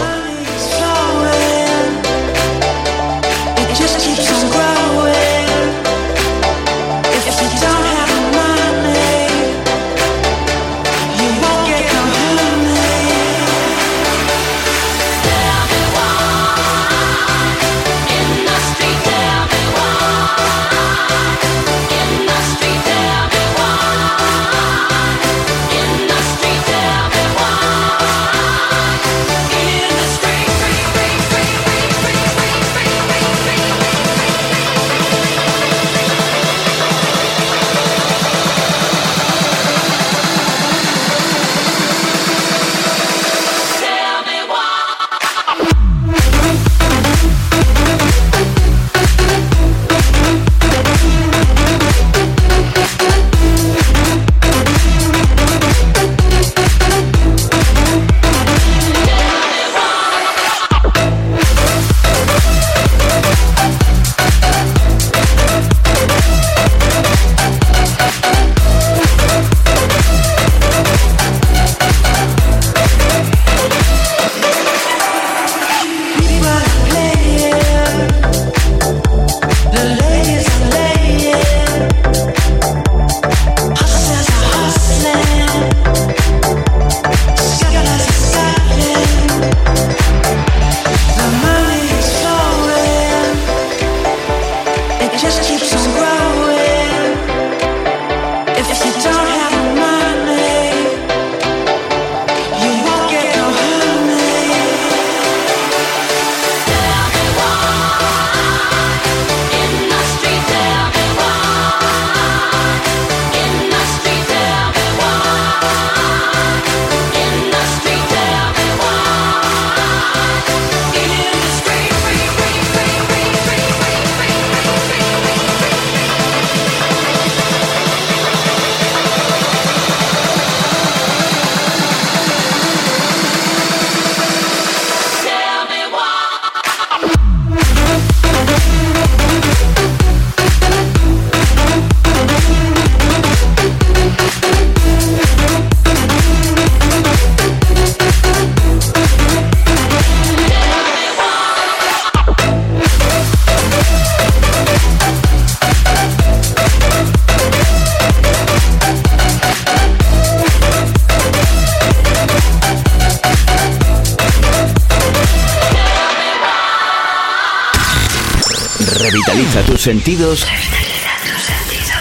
Sentidos 169.86 170.44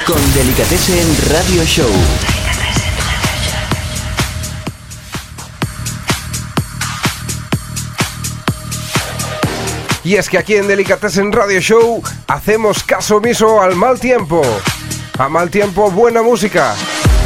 con 0.07 0.33
Delicatessen 0.33 1.05
Radio 1.29 1.63
Show. 1.65 1.91
Y 10.03 10.15
es 10.15 10.29
que 10.29 10.39
aquí 10.39 10.55
en 10.55 10.67
Delicatessen 10.67 11.31
Radio 11.31 11.59
Show 11.59 12.01
hacemos 12.25 12.83
caso 12.83 13.17
omiso 13.17 13.61
al 13.61 13.75
mal 13.75 13.99
tiempo. 13.99 14.41
A 15.19 15.29
mal 15.29 15.51
tiempo, 15.51 15.91
buena 15.91 16.23
música. 16.23 16.73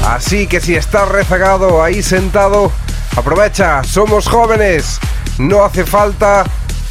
Así 0.10 0.45
que 0.45 0.60
si 0.60 0.76
estás 0.76 1.07
rezagado 1.07 1.82
ahí 1.82 2.03
sentado, 2.03 2.70
aprovecha, 3.16 3.82
somos 3.86 4.28
jóvenes. 4.28 4.99
No 5.38 5.64
hace 5.64 5.86
falta 5.86 6.43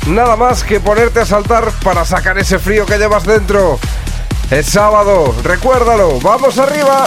nada 0.09 0.36
más 0.36 0.64
que 0.64 0.80
ponerte 0.80 1.20
a 1.20 1.26
saltar 1.26 1.70
para 1.84 2.04
sacar 2.04 2.38
ese 2.38 2.59
frío 2.59 2.86
que 2.86 2.98
llevas 2.98 3.24
dentro. 3.24 3.78
Es 4.50 4.66
sábado, 4.66 5.34
recuérdalo, 5.42 6.18
vamos 6.20 6.59
arriba. 6.59 7.06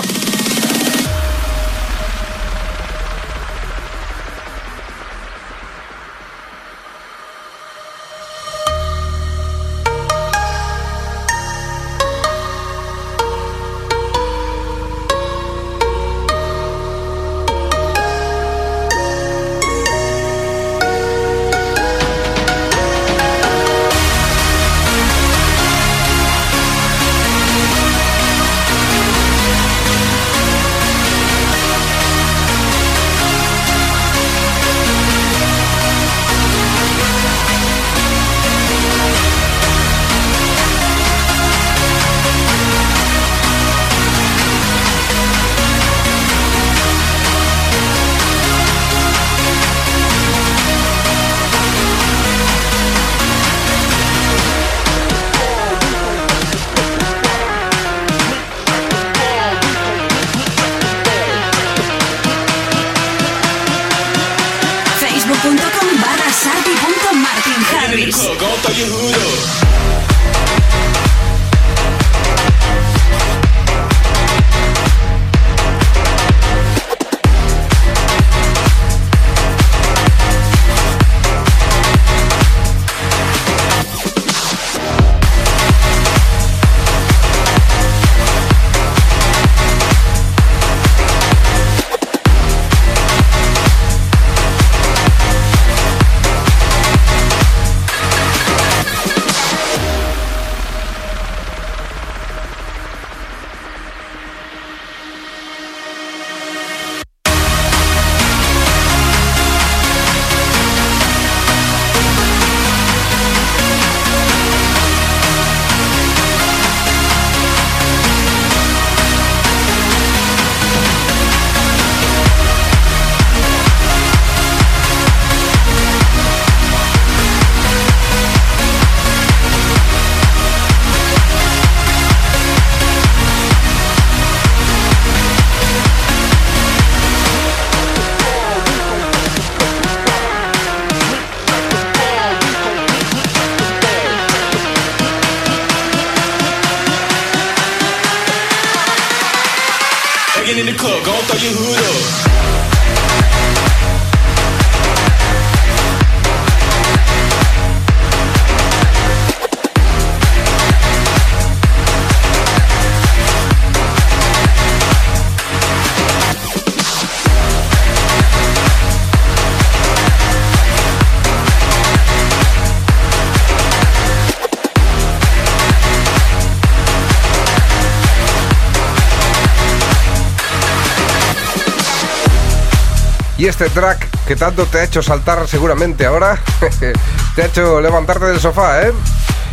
Y 183.41 183.47
este 183.47 183.71
track 183.71 184.07
que 184.27 184.35
tanto 184.35 184.67
te 184.67 184.77
ha 184.77 184.83
hecho 184.83 185.01
saltar 185.01 185.47
seguramente 185.47 186.05
ahora, 186.05 186.39
te 187.35 187.41
ha 187.41 187.45
hecho 187.47 187.81
levantarte 187.81 188.25
del 188.25 188.39
sofá, 188.39 188.83
¿eh? 188.83 188.93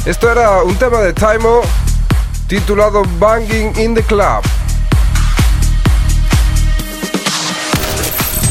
Esto 0.04 0.30
era 0.30 0.62
un 0.62 0.76
tema 0.76 0.98
de 0.98 1.14
Taimo 1.14 1.62
titulado 2.46 3.02
Banging 3.18 3.72
in 3.80 3.94
the 3.94 4.02
Club. 4.02 4.42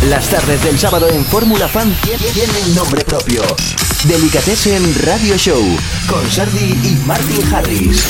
Las 0.09 0.25
tardes 0.27 0.63
del 0.63 0.79
sábado 0.79 1.07
en 1.07 1.23
Fórmula 1.23 1.67
Fan 1.67 1.95
tie- 2.01 2.17
tienen 2.33 2.73
nombre 2.73 3.03
propio. 3.03 3.43
Delicatessen 4.05 4.95
Radio 5.05 5.37
Show 5.37 5.61
con 6.07 6.31
Sardi 6.31 6.71
y 6.83 7.03
Martin 7.05 7.53
Harris. 7.53 8.03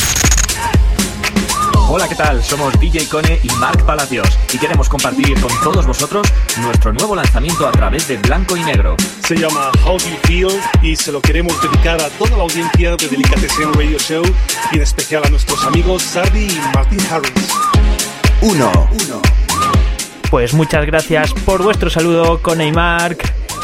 Hola, 1.89 2.05
¿qué 2.09 2.15
tal? 2.15 2.43
Somos 2.43 2.77
DJ 2.81 3.07
Cone 3.07 3.39
y 3.41 3.49
Marc 3.59 3.81
Palacios 3.85 4.27
y 4.53 4.57
queremos 4.57 4.89
compartir 4.89 5.39
con 5.39 5.49
todos 5.61 5.87
vosotros 5.87 6.27
nuestro 6.59 6.91
nuevo 6.91 7.15
lanzamiento 7.15 7.65
a 7.65 7.71
través 7.71 8.09
de 8.09 8.17
Blanco 8.17 8.57
y 8.57 8.63
Negro. 8.65 8.97
Se 9.25 9.37
llama 9.37 9.71
How 9.85 9.97
Do 9.97 10.05
You 10.05 10.17
Feel 10.23 10.61
y 10.81 10.97
se 10.97 11.13
lo 11.13 11.21
queremos 11.21 11.61
dedicar 11.61 12.01
a 12.01 12.09
toda 12.09 12.31
la 12.31 12.43
audiencia 12.43 12.97
de 12.97 13.07
Delicatessen 13.07 13.73
Radio 13.73 13.97
Show 13.99 14.21
y 14.73 14.75
en 14.75 14.81
especial 14.81 15.23
a 15.23 15.29
nuestros 15.29 15.63
amigos 15.63 16.03
Sardi 16.03 16.47
y 16.47 16.61
Martin 16.75 16.99
Harris. 17.09 17.53
Uno. 18.41 18.89
Pues 20.29 20.53
muchas 20.53 20.85
gracias 20.85 21.33
por 21.45 21.63
vuestro 21.63 21.89
saludo 21.89 22.41
con 22.41 22.57
Neymar. 22.57 23.15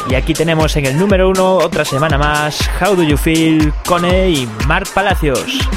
Y 0.10 0.16
aquí 0.16 0.34
tenemos 0.34 0.78
en 0.78 0.86
el 0.86 0.98
número 0.98 1.30
uno 1.30 1.58
otra 1.58 1.84
semana 1.84 2.18
más 2.18 2.58
How 2.80 2.96
Do 2.96 3.04
You 3.04 3.18
Feel 3.18 3.74
Cone 3.86 4.30
y 4.30 4.48
Marc 4.66 4.88
Palacios. 4.94 5.68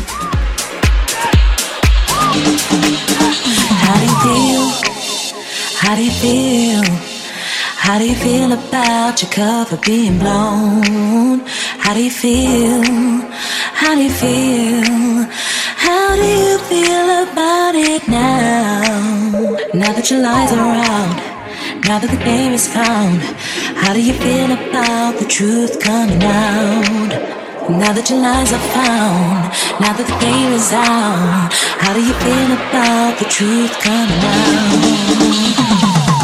How 3.82 3.94
do 4.00 4.04
you 4.06 4.18
feel? 4.26 4.66
How 5.80 5.94
do 5.96 6.02
you 6.04 6.10
feel? 6.10 6.84
How 7.76 7.98
do 7.98 8.04
you 8.08 8.16
feel 8.16 8.52
about 8.52 9.22
your 9.22 9.30
cover 9.30 9.78
being 9.86 10.18
blown? 10.18 11.40
How 11.78 11.94
do 11.94 12.02
you 12.02 12.10
feel? 12.10 12.82
How 13.80 13.94
do 13.94 14.02
you 14.02 14.10
feel? 14.10 15.26
How 15.76 16.16
do 16.16 16.26
you 16.26 16.58
feel 16.70 17.08
about 17.22 17.74
it 17.74 18.08
now? 18.08 18.82
Now 19.72 19.92
that 19.92 20.10
your 20.10 20.20
lies 20.20 20.52
are 20.52 20.58
around, 20.58 21.16
now 21.86 21.98
that 22.00 22.10
the 22.10 22.24
game 22.24 22.52
is 22.52 22.66
found, 22.66 23.22
how 23.76 23.92
do 23.92 24.02
you 24.02 24.14
feel 24.14 24.50
about 24.50 25.18
the 25.20 25.26
truth 25.26 25.80
coming 25.80 26.22
out? 26.24 27.45
Now 27.68 27.92
that 27.92 28.08
your 28.08 28.20
lies 28.20 28.52
are 28.52 28.58
found, 28.70 29.50
now 29.80 29.92
that 29.92 30.06
the 30.06 30.16
game 30.22 30.52
is 30.52 30.72
out, 30.72 31.50
how 31.82 31.92
do 31.94 32.00
you 32.00 32.14
feel 32.22 32.52
about 32.54 33.18
the 33.18 33.24
truth 33.24 33.72
coming 33.82 34.22
out? 36.10 36.15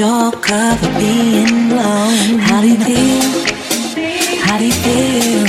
About 0.00 0.32
your 0.32 0.40
cover 0.40 0.98
being 0.98 1.68
blown? 1.68 2.38
How 2.38 2.60
do 2.60 2.68
you 2.68 2.76
feel? 2.76 3.22
How 4.42 4.58
do 4.58 4.66
you 4.66 4.72
feel? 4.72 5.46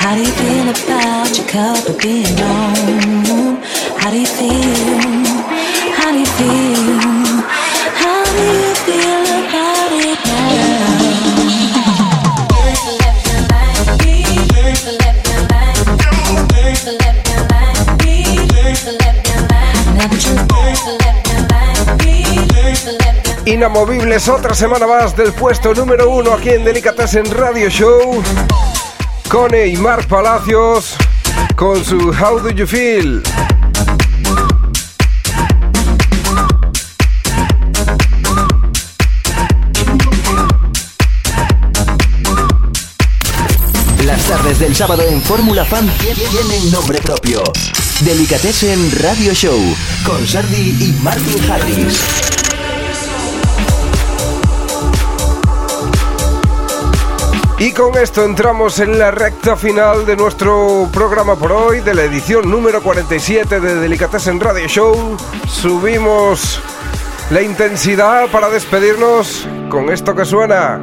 How 0.00 0.14
do 0.14 0.20
you 0.20 0.32
feel 0.32 0.68
about 0.70 1.36
your 1.36 1.46
cover 1.48 1.92
being 2.00 2.34
blown? 2.36 3.56
How 3.98 4.10
do 4.10 4.20
you 4.20 4.26
feel? 4.26 5.22
How 5.96 6.12
do 6.12 6.18
you 6.18 6.26
feel? 6.26 7.02
How 8.00 8.24
do 8.24 8.42
you 8.42 8.74
feel 8.74 9.22
about 9.48 9.92
it 9.92 10.42
Inamovibles, 23.44 24.28
otra 24.28 24.54
semana 24.54 24.86
más 24.86 25.16
del 25.16 25.32
puesto 25.32 25.74
número 25.74 26.08
uno 26.08 26.32
aquí 26.32 26.50
en 26.50 26.64
Delicatessen 26.64 27.28
Radio 27.32 27.68
Show. 27.68 28.22
Cone 29.28 29.66
y 29.66 29.76
Palacios 30.08 30.94
con 31.56 31.84
su 31.84 32.10
How 32.10 32.38
Do 32.38 32.50
You 32.50 32.66
Feel. 32.66 33.22
Las 44.04 44.22
tardes 44.28 44.60
del 44.60 44.76
sábado 44.76 45.02
en 45.02 45.20
Fórmula 45.20 45.64
Fan 45.64 45.90
tienen 45.98 46.70
nombre 46.70 47.00
propio. 47.00 47.42
Delicatessen 48.00 48.92
Radio 49.00 49.34
Show 49.34 49.58
con 50.04 50.26
Sardi 50.28 50.76
y 50.80 50.92
Martin 51.02 51.50
Harris. 51.50 52.31
Y 57.64 57.70
con 57.70 57.96
esto 57.96 58.24
entramos 58.24 58.80
en 58.80 58.98
la 58.98 59.12
recta 59.12 59.54
final 59.54 60.04
de 60.04 60.16
nuestro 60.16 60.88
programa 60.92 61.36
por 61.36 61.52
hoy, 61.52 61.78
de 61.78 61.94
la 61.94 62.02
edición 62.02 62.50
número 62.50 62.82
47 62.82 63.60
de 63.60 63.76
Delicatessen 63.76 64.40
Radio 64.40 64.66
Show. 64.66 65.16
Subimos 65.46 66.60
la 67.30 67.40
intensidad 67.40 68.28
para 68.32 68.50
despedirnos 68.50 69.46
con 69.68 69.90
esto 69.90 70.12
que 70.12 70.24
suena. 70.24 70.80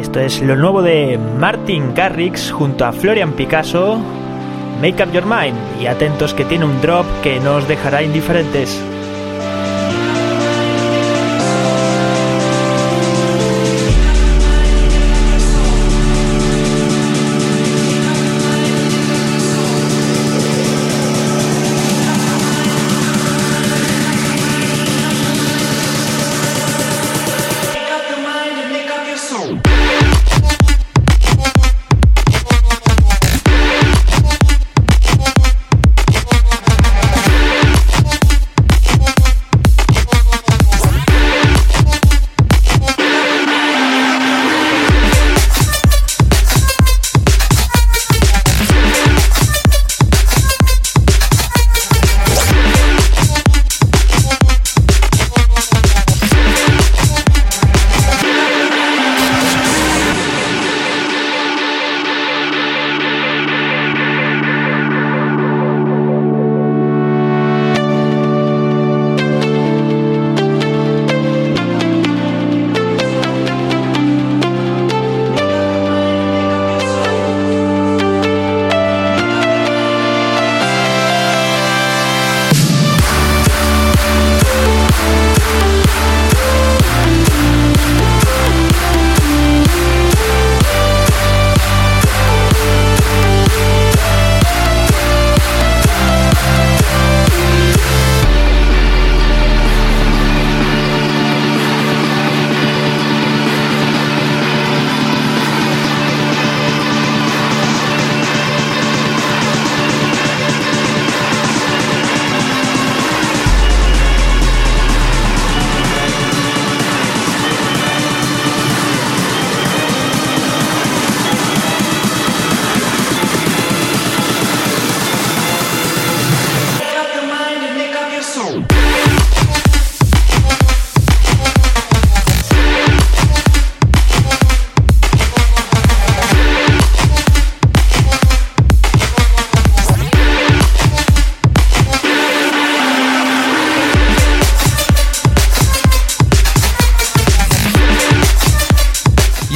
Esto 0.00 0.20
es 0.20 0.40
lo 0.40 0.56
nuevo 0.56 0.80
de 0.80 1.20
Martin 1.38 1.94
Garrix 1.94 2.52
junto 2.52 2.86
a 2.86 2.92
Florian 2.92 3.32
Picasso, 3.32 4.00
Make 4.80 5.04
Up 5.04 5.12
Your 5.12 5.26
Mind. 5.26 5.58
Y 5.78 5.88
atentos 5.88 6.32
que 6.32 6.46
tiene 6.46 6.64
un 6.64 6.80
drop 6.80 7.04
que 7.22 7.38
no 7.38 7.56
os 7.56 7.68
dejará 7.68 8.02
indiferentes. 8.02 8.80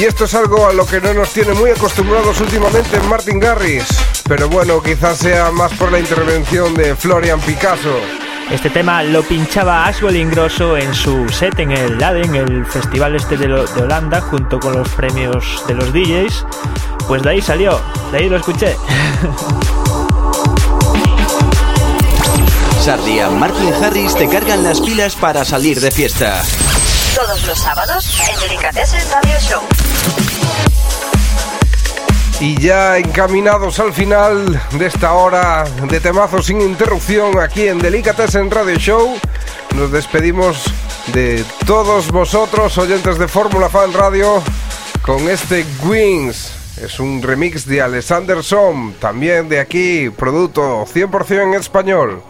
Y 0.02 0.06
esto 0.06 0.24
es 0.24 0.34
algo 0.34 0.66
a 0.66 0.72
lo 0.72 0.84
que 0.84 1.00
no 1.00 1.14
nos 1.14 1.30
tiene 1.32 1.54
muy 1.54 1.70
acostumbrados 1.70 2.40
últimamente 2.40 2.98
Martin 3.08 3.38
Garris. 3.38 3.84
Pero 4.28 4.48
bueno, 4.48 4.82
quizás 4.82 5.18
sea 5.18 5.52
más 5.52 5.72
por 5.74 5.92
la 5.92 6.00
intervención 6.00 6.74
de 6.74 6.96
Florian 6.96 7.38
Picasso. 7.38 8.00
Este 8.50 8.68
tema 8.68 9.04
lo 9.04 9.22
pinchaba 9.22 9.86
Ashwell 9.86 10.16
Ingrosso 10.16 10.76
en 10.76 10.92
su 10.92 11.28
set 11.28 11.56
en 11.60 11.70
el 11.70 12.00
Laden, 12.00 12.34
el 12.34 12.66
festival 12.66 13.14
este 13.14 13.36
de, 13.36 13.46
lo- 13.46 13.64
de 13.64 13.80
Holanda, 13.82 14.20
junto 14.20 14.58
con 14.58 14.72
los 14.76 14.88
premios 14.88 15.62
de 15.68 15.74
los 15.74 15.92
DJs. 15.92 16.46
Pues 17.06 17.22
de 17.22 17.30
ahí 17.30 17.40
salió, 17.40 17.80
de 18.10 18.18
ahí 18.18 18.28
lo 18.28 18.38
escuché. 18.38 18.76
Sardi 22.80 23.20
y 23.20 23.38
Martin 23.38 23.72
Harris 23.72 24.16
te 24.16 24.28
cargan 24.28 24.64
las 24.64 24.80
pilas 24.80 25.14
para 25.14 25.44
salir 25.44 25.80
de 25.80 25.92
fiesta. 25.92 26.42
Todos 27.14 27.46
los 27.46 27.58
sábados 27.58 28.20
en 28.20 28.40
Delicatessen 28.40 29.00
Radio 29.10 29.38
Show. 29.38 29.60
Y 32.40 32.58
ya 32.58 32.96
encaminados 32.96 33.78
al 33.80 33.92
final 33.92 34.60
de 34.72 34.86
esta 34.86 35.12
hora 35.12 35.64
de 35.88 36.00
temazos 36.00 36.46
sin 36.46 36.60
interrupción 36.60 37.38
aquí 37.38 37.68
en 37.68 37.78
Delicatessen 37.78 38.50
Radio 38.50 38.76
Show, 38.76 39.18
nos 39.76 39.92
despedimos 39.92 40.64
de 41.12 41.44
todos 41.66 42.10
vosotros, 42.10 42.78
oyentes 42.78 43.18
de 43.18 43.28
Fórmula 43.28 43.68
Fan 43.68 43.92
Radio, 43.92 44.42
con 45.02 45.28
este 45.28 45.66
Wings. 45.84 46.52
Es 46.80 46.98
un 46.98 47.22
remix 47.22 47.66
de 47.66 47.82
Alexander 47.82 48.42
Som, 48.42 48.94
también 48.94 49.48
de 49.48 49.60
aquí, 49.60 50.10
producto 50.10 50.86
100% 50.86 51.42
en 51.42 51.54
español. 51.54 52.22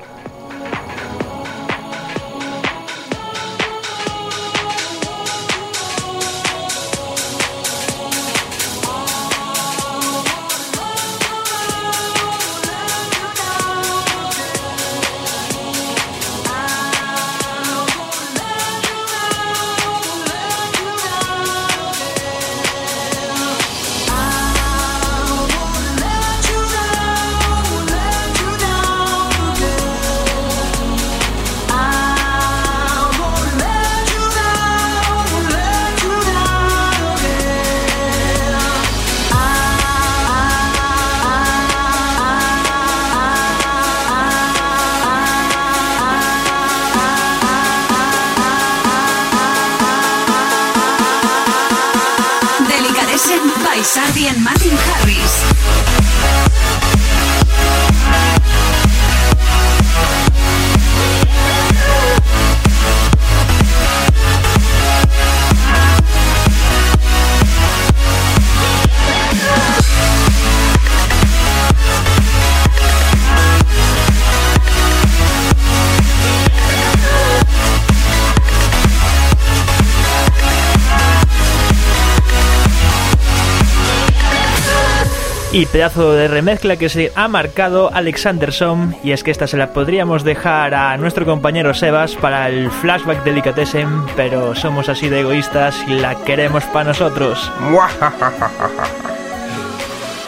Y 85.63 85.67
pedazo 85.67 86.11
de 86.11 86.27
remezcla 86.27 86.77
que 86.77 86.89
se 86.89 87.13
ha 87.15 87.29
marcado 87.29 87.89
Alexanderson. 87.95 88.97
Y 89.05 89.13
es 89.13 89.23
que 89.23 89.31
esta 89.31 89.47
se 89.47 89.57
la 89.57 89.73
podríamos 89.73 90.25
dejar 90.25 90.75
a 90.75 90.97
nuestro 90.97 91.25
compañero 91.25 91.73
Sebas 91.73 92.17
para 92.17 92.49
el 92.49 92.69
flashback 92.69 93.23
delicatessen, 93.23 94.05
pero 94.17 94.57
somos 94.57 94.89
así 94.89 95.09
de 95.09 95.21
egoístas 95.21 95.77
y 95.87 95.93
la 96.01 96.17
queremos 96.25 96.65
para 96.65 96.87
nosotros. 96.87 97.53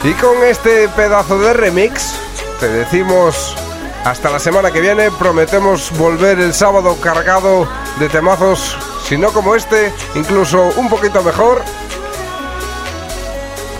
Y 0.05 0.13
con 0.13 0.41
este 0.49 0.87
pedazo 0.95 1.37
de 1.37 1.51
remix, 1.51 2.17
te 2.61 2.69
decimos 2.69 3.57
hasta 4.05 4.31
la 4.31 4.39
semana 4.39 4.71
que 4.71 4.79
viene. 4.79 5.11
Prometemos 5.11 5.91
volver 5.97 6.39
el 6.39 6.53
sábado 6.53 6.95
cargado 7.01 7.67
de 7.99 8.07
temazos, 8.07 8.77
si 9.03 9.17
no 9.17 9.33
como 9.33 9.53
este, 9.53 9.91
incluso 10.15 10.69
un 10.77 10.87
poquito 10.87 11.21
mejor. 11.23 11.61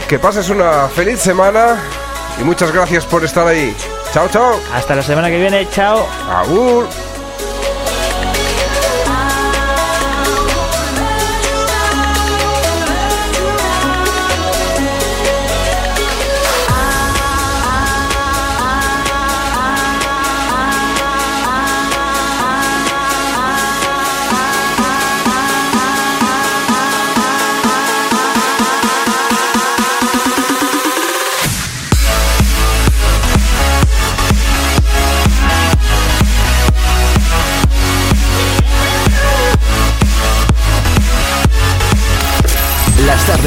Que 0.08 0.20
pases 0.20 0.50
una 0.50 0.88
feliz 0.88 1.20
semana 1.20 1.78
y 2.40 2.44
muchas 2.44 2.72
gracias 2.72 3.06
por 3.06 3.24
estar 3.24 3.48
ahí. 3.48 3.76
Chao, 4.14 4.28
chao. 4.30 4.60
Hasta 4.74 4.96
la 4.96 5.02
semana 5.02 5.30
que 5.30 5.38
viene, 5.40 5.68
chao. 5.72 6.08
Agur. 6.30 6.88